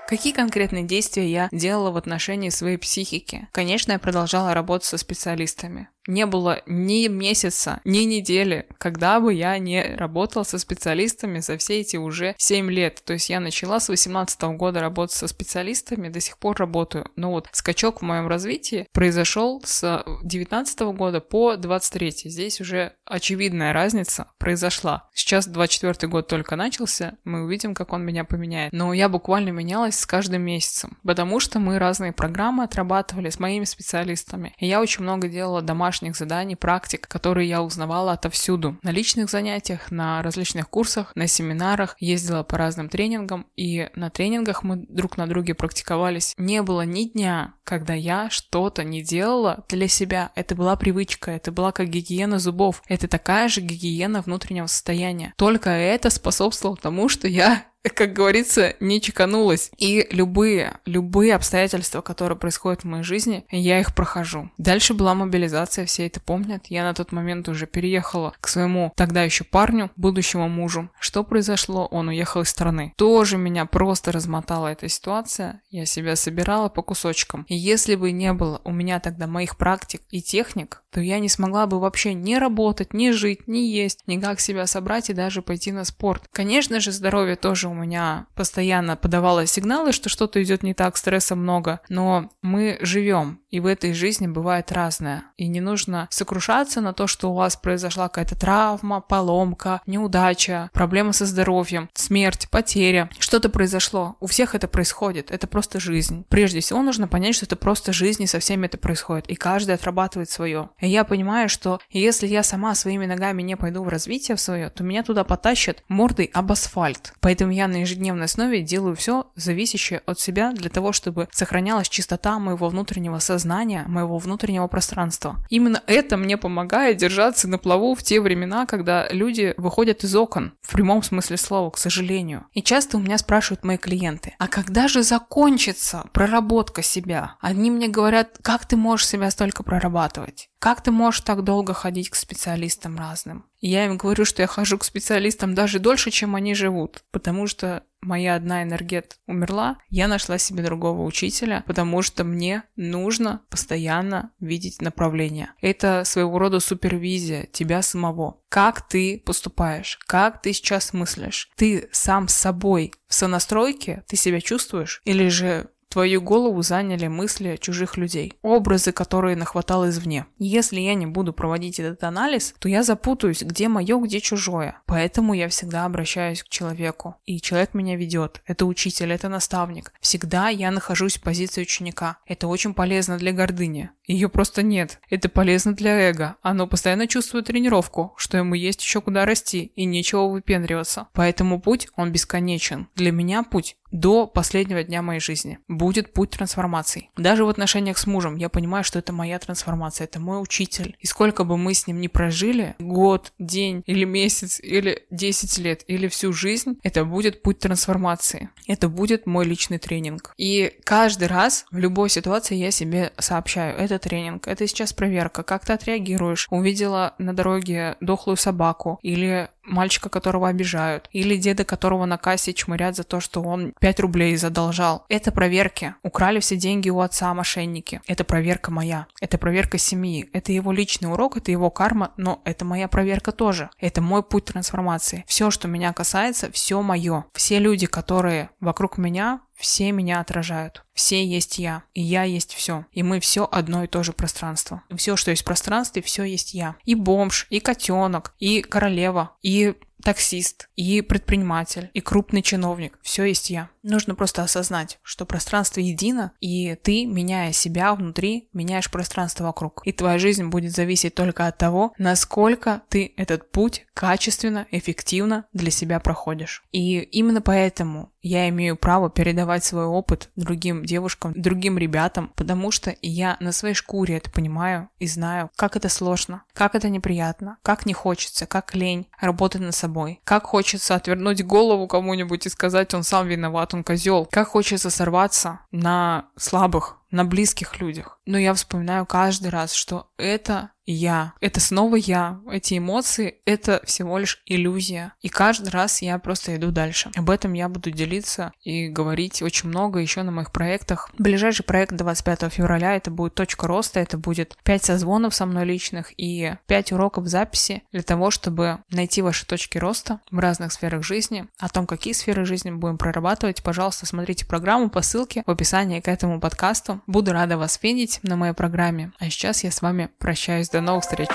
Какие 0.07 0.33
конкретные 0.33 0.83
действия 0.83 1.27
я 1.27 1.49
делала 1.51 1.91
в 1.91 1.97
отношении 1.97 2.49
своей 2.49 2.77
психики? 2.77 3.47
Конечно, 3.51 3.93
я 3.93 3.99
продолжала 3.99 4.53
работать 4.53 4.87
со 4.87 4.97
специалистами 4.97 5.87
не 6.07 6.25
было 6.25 6.61
ни 6.65 7.07
месяца, 7.07 7.79
ни 7.85 7.99
недели, 7.99 8.67
когда 8.77 9.19
бы 9.19 9.33
я 9.33 9.57
не 9.57 9.95
работала 9.95 10.43
со 10.43 10.59
специалистами 10.59 11.39
за 11.39 11.57
все 11.57 11.79
эти 11.79 11.97
уже 11.97 12.35
7 12.37 12.69
лет. 12.69 13.01
То 13.05 13.13
есть 13.13 13.29
я 13.29 13.39
начала 13.39 13.79
с 13.79 13.89
18 13.89 14.41
года 14.57 14.81
работать 14.81 15.15
со 15.15 15.27
специалистами, 15.27 16.09
до 16.09 16.19
сих 16.19 16.37
пор 16.37 16.57
работаю. 16.57 17.09
Но 17.15 17.31
вот 17.31 17.47
скачок 17.51 18.01
в 18.01 18.05
моем 18.05 18.27
развитии 18.27 18.87
произошел 18.91 19.61
с 19.65 20.03
19 20.23 20.79
года 20.93 21.21
по 21.21 21.55
23. 21.55 22.11
Здесь 22.25 22.59
уже 22.59 22.93
очевидная 23.05 23.73
разница 23.73 24.27
произошла. 24.37 25.09
Сейчас 25.13 25.47
24 25.47 26.09
год 26.09 26.27
только 26.27 26.55
начался, 26.55 27.17
мы 27.23 27.43
увидим, 27.43 27.73
как 27.73 27.93
он 27.93 28.03
меня 28.03 28.25
поменяет. 28.25 28.73
Но 28.73 28.93
я 28.93 29.07
буквально 29.09 29.49
менялась 29.49 29.97
с 29.97 30.05
каждым 30.05 30.41
месяцем, 30.41 30.97
потому 31.03 31.39
что 31.39 31.59
мы 31.59 31.79
разные 31.79 32.11
программы 32.11 32.63
отрабатывали 32.63 33.29
с 33.29 33.39
моими 33.39 33.63
специалистами. 33.63 34.53
И 34.57 34.67
я 34.67 34.81
очень 34.81 35.03
много 35.03 35.27
делала 35.27 35.61
домашних 35.61 35.92
домашних 35.93 36.15
заданий, 36.15 36.55
практик, 36.55 37.07
которые 37.07 37.47
я 37.47 37.61
узнавала 37.61 38.13
отовсюду. 38.13 38.79
На 38.81 38.89
личных 38.89 39.29
занятиях, 39.29 39.91
на 39.91 40.23
различных 40.23 40.67
курсах, 40.67 41.11
на 41.15 41.27
семинарах, 41.27 41.95
ездила 41.99 42.41
по 42.41 42.57
разным 42.57 42.89
тренингам, 42.89 43.45
и 43.55 43.89
на 43.95 44.09
тренингах 44.09 44.63
мы 44.63 44.77
друг 44.89 45.17
на 45.17 45.27
друге 45.27 45.53
практиковались. 45.53 46.33
Не 46.37 46.63
было 46.63 46.81
ни 46.81 47.03
дня, 47.03 47.53
когда 47.63 47.93
я 47.93 48.29
что-то 48.29 48.83
не 48.83 49.01
делала 49.01 49.63
для 49.69 49.87
себя. 49.87 50.31
Это 50.35 50.55
была 50.55 50.75
привычка, 50.75 51.31
это 51.31 51.51
была 51.51 51.71
как 51.71 51.89
гигиена 51.89 52.39
зубов. 52.39 52.81
Это 52.87 53.07
такая 53.07 53.47
же 53.47 53.61
гигиена 53.61 54.21
внутреннего 54.21 54.67
состояния. 54.67 55.33
Только 55.37 55.69
это 55.69 56.09
способствовало 56.09 56.77
тому, 56.77 57.09
что 57.09 57.27
я 57.27 57.65
как 57.95 58.13
говорится, 58.13 58.75
не 58.79 59.01
чеканулась. 59.01 59.71
И 59.77 60.07
любые, 60.11 60.77
любые 60.85 61.35
обстоятельства, 61.35 62.01
которые 62.01 62.37
происходят 62.37 62.81
в 62.81 62.87
моей 62.87 63.03
жизни, 63.03 63.45
я 63.51 63.79
их 63.79 63.93
прохожу. 63.93 64.49
Дальше 64.57 64.93
была 64.93 65.13
мобилизация, 65.13 65.85
все 65.85 66.07
это 66.07 66.19
помнят. 66.19 66.65
Я 66.67 66.83
на 66.83 66.93
тот 66.93 67.11
момент 67.11 67.49
уже 67.49 67.67
переехала 67.67 68.33
к 68.39 68.47
своему 68.47 68.91
тогда 68.95 69.23
еще 69.23 69.43
парню, 69.43 69.91
будущему 69.95 70.47
мужу. 70.47 70.89
Что 70.99 71.23
произошло? 71.23 71.87
Он 71.87 72.07
уехал 72.07 72.41
из 72.41 72.49
страны. 72.49 72.93
Тоже 72.97 73.37
меня 73.37 73.65
просто 73.65 74.11
размотала 74.11 74.67
эта 74.67 74.87
ситуация. 74.87 75.61
Я 75.69 75.85
себя 75.85 76.15
собирала 76.15 76.69
по 76.69 76.81
кусочкам. 76.81 77.45
И 77.53 77.55
если 77.55 77.93
бы 77.93 78.11
не 78.11 78.33
было 78.33 78.61
у 78.63 78.71
меня 78.71 78.99
тогда 78.99 79.27
моих 79.27 79.57
практик 79.57 80.01
и 80.09 80.23
техник, 80.23 80.81
то 80.89 80.99
я 80.99 81.19
не 81.19 81.29
смогла 81.29 81.67
бы 81.67 81.79
вообще 81.79 82.15
не 82.15 82.39
работать, 82.39 82.95
не 82.95 83.11
жить, 83.11 83.47
не 83.47 83.69
есть, 83.69 83.99
никак 84.07 84.39
себя 84.39 84.65
собрать 84.65 85.11
и 85.11 85.13
даже 85.13 85.43
пойти 85.43 85.71
на 85.71 85.85
спорт. 85.85 86.23
Конечно 86.31 86.79
же, 86.79 86.91
здоровье 86.91 87.35
тоже 87.35 87.67
у 87.67 87.75
меня 87.75 88.25
постоянно 88.33 88.95
подавало 88.95 89.45
сигналы, 89.45 89.91
что 89.91 90.09
что-то 90.09 90.41
идет 90.41 90.63
не 90.63 90.73
так, 90.73 90.97
стресса 90.97 91.35
много, 91.35 91.81
но 91.89 92.31
мы 92.41 92.79
живем, 92.81 93.39
и 93.53 93.59
в 93.59 93.67
этой 93.67 93.93
жизни 93.93 94.25
бывает 94.25 94.71
разное. 94.71 95.25
И 95.37 95.47
не 95.47 95.61
нужно 95.61 96.07
сокрушаться 96.09 96.81
на 96.81 96.91
то, 96.91 97.05
что 97.05 97.29
у 97.29 97.35
вас 97.35 97.55
произошла 97.55 98.09
какая-то 98.09 98.35
травма, 98.35 98.99
поломка, 98.99 99.79
неудача, 99.85 100.71
проблема 100.73 101.13
со 101.13 101.27
здоровьем, 101.27 101.87
смерть, 101.93 102.47
потеря. 102.49 103.11
Что-то 103.19 103.49
произошло. 103.49 104.15
У 104.19 104.25
всех 104.25 104.55
это 104.55 104.67
происходит. 104.67 105.29
Это 105.29 105.45
просто 105.45 105.79
жизнь. 105.79 106.25
Прежде 106.29 106.61
всего 106.61 106.81
нужно 106.81 107.07
понять, 107.07 107.35
что 107.35 107.42
это 107.43 107.55
просто 107.55 107.93
жизнь, 107.93 108.23
и 108.23 108.27
со 108.27 108.39
всеми 108.39 108.65
это 108.65 108.77
происходит. 108.77 109.29
И 109.29 109.35
каждый 109.35 109.75
отрабатывает 109.75 110.29
свое. 110.29 110.69
И 110.79 110.87
я 110.87 111.03
понимаю, 111.03 111.49
что 111.49 111.79
если 111.91 112.27
я 112.27 112.43
сама 112.43 112.75
своими 112.75 113.05
ногами 113.05 113.41
не 113.41 113.55
пойду 113.55 113.83
в 113.83 113.87
развитие 113.87 114.35
в 114.35 114.41
свое, 114.41 114.69
то 114.69 114.83
меня 114.83 115.03
туда 115.03 115.23
потащат 115.23 115.83
мордой 115.87 116.29
об 116.33 116.51
асфальт. 116.51 117.13
Поэтому 117.19 117.51
я 117.51 117.67
на 117.67 117.77
ежедневной 117.77 118.25
основе 118.25 118.61
делаю 118.61 118.95
все 118.95 119.27
зависящее 119.35 120.01
от 120.05 120.19
себя 120.19 120.51
для 120.51 120.69
того, 120.69 120.91
чтобы 120.91 121.27
сохранялась 121.31 121.89
чистота 121.89 122.39
моего 122.39 122.69
внутреннего 122.69 123.19
сознания, 123.19 123.85
моего 123.87 124.17
внутреннего 124.17 124.67
пространства. 124.67 125.37
Именно 125.49 125.81
это 125.87 126.17
мне 126.17 126.37
помогает 126.37 126.97
держаться 126.97 127.47
на 127.47 127.57
плаву 127.57 127.95
в 127.95 128.03
те 128.03 128.21
времена, 128.21 128.65
когда 128.65 129.07
люди 129.09 129.53
выходят 129.57 130.03
из 130.03 130.15
окон, 130.15 130.53
в 130.61 130.73
прямом 130.73 131.03
смысле 131.03 131.37
слова, 131.37 131.69
к 131.69 131.77
сожалению. 131.77 132.45
И 132.53 132.61
часто 132.61 132.97
у 132.97 132.99
меня 132.99 133.17
спрашивают 133.17 133.63
мои 133.63 133.77
клиенты, 133.77 134.35
а 134.39 134.47
когда 134.47 134.87
же 134.87 135.03
закончится 135.03 136.05
проработка 136.11 136.81
себя? 136.81 137.32
Они 137.39 137.71
мне 137.71 137.87
говорят, 137.87 138.37
как 138.41 138.65
ты 138.65 138.75
можешь 138.75 139.07
себя 139.07 139.31
столько 139.31 139.63
прорабатывать? 139.63 140.49
Как 140.59 140.81
ты 140.81 140.91
можешь 140.91 141.21
так 141.21 141.43
долго 141.43 141.73
ходить 141.73 142.09
к 142.09 142.15
специалистам 142.15 142.97
разным? 142.97 143.45
И 143.59 143.69
я 143.69 143.85
им 143.85 143.97
говорю, 143.97 144.25
что 144.25 144.41
я 144.41 144.47
хожу 144.47 144.77
к 144.77 144.83
специалистам 144.83 145.55
даже 145.55 145.79
дольше, 145.79 146.11
чем 146.11 146.35
они 146.35 146.53
живут, 146.53 147.03
потому 147.11 147.47
что 147.47 147.83
моя 148.01 148.35
одна 148.35 148.63
энергет 148.63 149.17
умерла, 149.27 149.77
я 149.89 150.07
нашла 150.07 150.37
себе 150.37 150.63
другого 150.63 151.03
учителя, 151.03 151.63
потому 151.67 152.01
что 152.01 152.23
мне 152.23 152.63
нужно 152.75 153.41
постоянно 153.49 154.31
видеть 154.39 154.81
направление. 154.81 155.51
Это 155.61 156.03
своего 156.05 156.37
рода 156.39 156.59
супервизия 156.59 157.45
тебя 157.51 157.81
самого. 157.81 158.39
Как 158.49 158.87
ты 158.87 159.21
поступаешь? 159.25 159.99
Как 160.05 160.41
ты 160.41 160.53
сейчас 160.53 160.93
мыслишь? 160.93 161.49
Ты 161.55 161.89
сам 161.91 162.27
с 162.27 162.35
собой 162.35 162.93
в 163.07 163.13
сонастройке? 163.13 164.03
Ты 164.07 164.15
себя 164.15 164.41
чувствуешь? 164.41 165.01
Или 165.05 165.27
же 165.29 165.69
Твою 165.93 166.21
голову 166.21 166.63
заняли 166.63 167.05
мысли 167.05 167.55
чужих 167.61 167.97
людей, 167.97 168.33
образы, 168.41 168.91
которые 168.91 169.35
нахватал 169.35 169.87
извне. 169.87 170.25
Если 170.39 170.79
я 170.79 170.95
не 170.95 171.05
буду 171.05 171.33
проводить 171.33 171.79
этот 171.79 172.03
анализ, 172.03 172.55
то 172.57 172.67
я 172.67 172.81
запутаюсь, 172.81 173.43
где 173.43 173.67
мое, 173.67 173.99
где 173.99 174.19
чужое. 174.19 174.81
Поэтому 174.87 175.35
я 175.35 175.49
всегда 175.49 175.85
обращаюсь 175.85 176.41
к 176.41 176.49
человеку. 176.49 177.17
И 177.25 177.39
человек 177.39 177.75
меня 177.75 177.95
ведет. 177.95 178.41
Это 178.47 178.65
учитель, 178.65 179.11
это 179.11 179.29
наставник. 179.29 179.93
Всегда 180.01 180.49
я 180.49 180.71
нахожусь 180.71 181.19
в 181.19 181.21
позиции 181.21 181.61
ученика. 181.61 182.17
Это 182.25 182.47
очень 182.47 182.73
полезно 182.73 183.19
для 183.19 183.31
гордыни. 183.31 183.91
Ее 184.07 184.29
просто 184.29 184.63
нет. 184.63 184.99
Это 185.11 185.29
полезно 185.29 185.75
для 185.75 186.09
эго. 186.09 186.37
Оно 186.41 186.65
постоянно 186.65 187.07
чувствует 187.07 187.45
тренировку, 187.45 188.15
что 188.17 188.37
ему 188.37 188.55
есть 188.55 188.81
еще 188.81 188.99
куда 188.99 189.25
расти 189.25 189.71
и 189.75 189.85
нечего 189.85 190.23
выпендриваться. 190.23 191.07
Поэтому 191.13 191.61
путь, 191.61 191.87
он 191.95 192.11
бесконечен. 192.11 192.87
Для 192.95 193.11
меня 193.11 193.43
путь 193.43 193.77
до 193.93 194.27
последнего 194.27 194.83
дня 194.83 195.01
моей 195.01 195.21
жизни. 195.21 195.59
Будет 195.69 196.11
путь 196.11 196.31
трансформации. 196.31 197.09
Даже 197.15 197.45
в 197.45 197.49
отношениях 197.49 197.97
с 197.97 198.07
мужем 198.07 198.35
я 198.35 198.49
понимаю, 198.49 198.83
что 198.83 198.99
это 198.99 199.13
моя 199.13 199.39
трансформация, 199.39 200.05
это 200.05 200.19
мой 200.19 200.41
учитель. 200.41 200.97
И 200.99 201.07
сколько 201.07 201.45
бы 201.45 201.57
мы 201.57 201.73
с 201.73 201.87
ним 201.87 202.01
ни 202.01 202.07
прожили, 202.07 202.75
год, 202.79 203.31
день 203.39 203.83
или 203.85 204.03
месяц, 204.03 204.59
или 204.59 205.03
10 205.11 205.57
лет, 205.59 205.83
или 205.87 206.07
всю 206.07 206.33
жизнь, 206.33 206.79
это 206.83 207.05
будет 207.05 207.43
путь 207.43 207.59
трансформации. 207.59 208.49
Это 208.67 208.89
будет 208.89 209.27
мой 209.27 209.45
личный 209.45 209.77
тренинг. 209.77 210.33
И 210.37 210.73
каждый 210.83 211.27
раз 211.27 211.65
в 211.69 211.77
любой 211.77 212.09
ситуации 212.09 212.55
я 212.55 212.71
себе 212.71 213.13
сообщаю, 213.19 213.77
это 213.77 213.99
тренинг, 213.99 214.47
это 214.47 214.67
сейчас 214.67 214.91
проверка, 214.91 215.43
как 215.43 215.65
ты 215.65 215.73
отреагируешь. 215.73 216.47
Увидела 216.49 217.13
на 217.19 217.33
дороге 217.33 217.95
дохлую 218.01 218.37
собаку 218.37 218.97
или 219.03 219.49
мальчика, 219.65 220.09
которого 220.09 220.47
обижают, 220.47 221.09
или 221.11 221.35
деда, 221.35 221.63
которого 221.63 222.05
на 222.05 222.17
кассе 222.17 222.53
чмырят 222.53 222.95
за 222.95 223.03
то, 223.03 223.19
что 223.19 223.41
он 223.41 223.73
5 223.79 223.99
рублей 224.01 224.35
задолжал. 224.35 225.05
Это 225.09 225.31
проверки. 225.31 225.95
Украли 226.03 226.39
все 226.39 226.55
деньги 226.55 226.89
у 226.89 226.99
отца 226.99 227.33
мошенники. 227.33 228.01
Это 228.07 228.23
проверка 228.23 228.71
моя. 228.71 229.07
Это 229.21 229.37
проверка 229.37 229.77
семьи. 229.77 230.29
Это 230.33 230.51
его 230.51 230.71
личный 230.71 231.11
урок, 231.11 231.37
это 231.37 231.51
его 231.51 231.69
карма, 231.69 232.11
но 232.17 232.41
это 232.45 232.65
моя 232.65 232.87
проверка 232.87 233.31
тоже. 233.31 233.69
Это 233.79 234.01
мой 234.01 234.23
путь 234.23 234.45
трансформации. 234.45 235.23
Все, 235.27 235.51
что 235.51 235.67
меня 235.67 235.93
касается, 235.93 236.51
все 236.51 236.81
мое. 236.81 237.25
Все 237.33 237.59
люди, 237.59 237.87
которые 237.87 238.49
вокруг 238.59 238.97
меня, 238.97 239.41
все 239.55 239.91
меня 239.91 240.19
отражают. 240.19 240.83
Все 240.93 241.25
есть 241.25 241.57
я, 241.57 241.83
и 241.93 242.01
я 242.01 242.23
есть 242.23 242.53
все. 242.53 242.85
И 242.91 243.03
мы 243.03 243.19
все 243.19 243.47
одно 243.51 243.83
и 243.83 243.87
то 243.87 244.03
же 244.03 244.13
пространство. 244.13 244.83
Все, 244.95 245.15
что 245.15 245.31
есть 245.31 245.43
в 245.43 245.45
пространстве, 245.45 246.01
все 246.01 246.23
есть 246.23 246.53
я. 246.53 246.75
И 246.85 246.95
бомж, 246.95 247.47
и 247.49 247.59
котенок, 247.59 248.33
и 248.39 248.61
королева, 248.61 249.31
и 249.41 249.75
таксист, 250.03 250.69
и 250.75 251.01
предприниматель, 251.01 251.89
и 251.93 252.01
крупный 252.01 252.41
чиновник. 252.41 252.99
Все 253.01 253.23
есть 253.23 253.49
я. 253.49 253.69
Нужно 253.83 254.15
просто 254.15 254.43
осознать, 254.43 254.97
что 255.03 255.25
пространство 255.25 255.81
едино, 255.81 256.31
и 256.39 256.75
ты, 256.81 257.05
меняя 257.05 257.51
себя 257.51 257.93
внутри, 257.93 258.47
меняешь 258.53 258.89
пространство 258.89 259.43
вокруг. 259.43 259.81
И 259.85 259.91
твоя 259.91 260.17
жизнь 260.17 260.45
будет 260.45 260.71
зависеть 260.71 261.15
только 261.15 261.47
от 261.47 261.57
того, 261.57 261.93
насколько 261.97 262.81
ты 262.87 263.13
этот 263.17 263.51
путь 263.51 263.85
качественно, 263.93 264.67
эффективно 264.71 265.45
для 265.53 265.69
себя 265.69 265.99
проходишь. 265.99 266.63
И 266.71 266.99
именно 266.99 267.41
поэтому 267.41 268.13
я 268.23 268.47
имею 268.49 268.77
право 268.77 269.09
передавать 269.09 269.65
свой 269.65 269.85
опыт 269.85 270.29
другим 270.37 270.85
девушкам, 270.85 271.33
другим 271.35 271.77
ребятам, 271.77 272.31
потому 272.35 272.71
что 272.71 272.95
я 273.01 273.35
на 273.41 273.51
своей 273.51 273.75
шкуре 273.75 274.15
это 274.15 274.31
понимаю 274.31 274.89
и 274.97 275.07
знаю, 275.07 275.51
как 275.57 275.75
это 275.75 275.89
сложно, 275.89 276.43
как 276.53 276.73
это 276.73 276.87
неприятно, 276.89 277.57
как 277.61 277.85
не 277.85 277.93
хочется, 277.93 278.45
как 278.45 278.73
лень 278.73 279.07
работать 279.19 279.61
над 279.61 279.75
собой, 279.75 280.21
как 280.23 280.45
хочется 280.45 280.95
отвернуть 280.95 281.45
голову 281.45 281.85
кому-нибудь 281.87 282.45
и 282.45 282.49
сказать, 282.49 282.93
он 282.93 283.03
сам 283.03 283.27
виноват, 283.27 283.72
он 283.73 283.83
козел, 283.83 284.27
как 284.29 284.49
хочется 284.49 284.89
сорваться 284.89 285.61
на 285.71 286.27
слабых, 286.35 286.97
на 287.11 287.25
близких 287.25 287.79
людях. 287.79 288.19
Но 288.25 288.37
я 288.37 288.53
вспоминаю 288.53 289.05
каждый 289.05 289.49
раз, 289.49 289.73
что 289.73 290.11
это 290.17 290.71
я. 290.85 291.33
Это 291.39 291.59
снова 291.59 291.95
я. 291.95 292.39
Эти 292.51 292.77
эмоции— 292.77 293.35
это 293.45 293.81
всего 293.85 294.17
лишь 294.17 294.41
иллюзия. 294.45 295.13
И 295.21 295.29
каждый 295.29 295.69
раз 295.69 296.01
я 296.01 296.17
просто 296.19 296.55
иду 296.55 296.71
дальше. 296.71 297.11
Об 297.15 297.29
этом 297.29 297.53
я 297.53 297.69
буду 297.69 297.91
делиться 297.91 298.51
и 298.63 298.89
говорить 298.89 299.41
очень 299.41 299.69
много 299.69 299.99
еще 299.99 300.23
на 300.23 300.31
моих 300.31 300.51
проектах. 300.51 301.09
Ближайший 301.17 301.63
проект 301.63 301.95
25 301.95 302.51
февраля— 302.51 302.95
это 302.97 303.11
будет 303.11 303.35
точка 303.35 303.67
роста, 303.67 303.99
это 303.99 304.17
будет 304.17 304.57
5 304.63 304.83
созвонов 304.83 305.33
со 305.35 305.45
мной 305.45 305.65
личных 305.65 306.13
и 306.17 306.55
5 306.67 306.91
уроков 306.91 307.27
записи 307.27 307.83
для 307.91 308.03
того, 308.03 308.31
чтобы 308.31 308.79
найти 308.89 309.21
ваши 309.21 309.45
точки 309.45 309.77
роста 309.77 310.19
в 310.31 310.39
разных 310.39 310.73
сферах 310.73 311.03
жизни. 311.03 311.47
О 311.59 311.69
том, 311.69 311.87
какие 311.87 312.13
сферы 312.13 312.45
жизни 312.45 312.71
мы 312.71 312.77
будем 312.77 312.97
прорабатывать, 312.97 313.63
пожалуйста, 313.63 314.05
смотрите 314.05 314.45
программу 314.45 314.89
по 314.89 315.01
ссылке 315.01 315.43
в 315.45 315.51
описании 315.51 315.99
к 315.99 316.07
этому 316.07 316.39
подкасту. 316.39 317.01
Буду 317.07 317.31
рада 317.31 317.57
вас 317.57 317.79
видеть 317.81 318.19
на 318.23 318.35
моей 318.35 318.53
программе. 318.53 319.11
А 319.19 319.29
сейчас 319.29 319.63
я 319.63 319.71
с 319.71 319.81
вами 319.81 320.09
прощаюсь. 320.17 320.69
До 320.73 320.81
новых 320.81 321.03
встреч! 321.03 321.29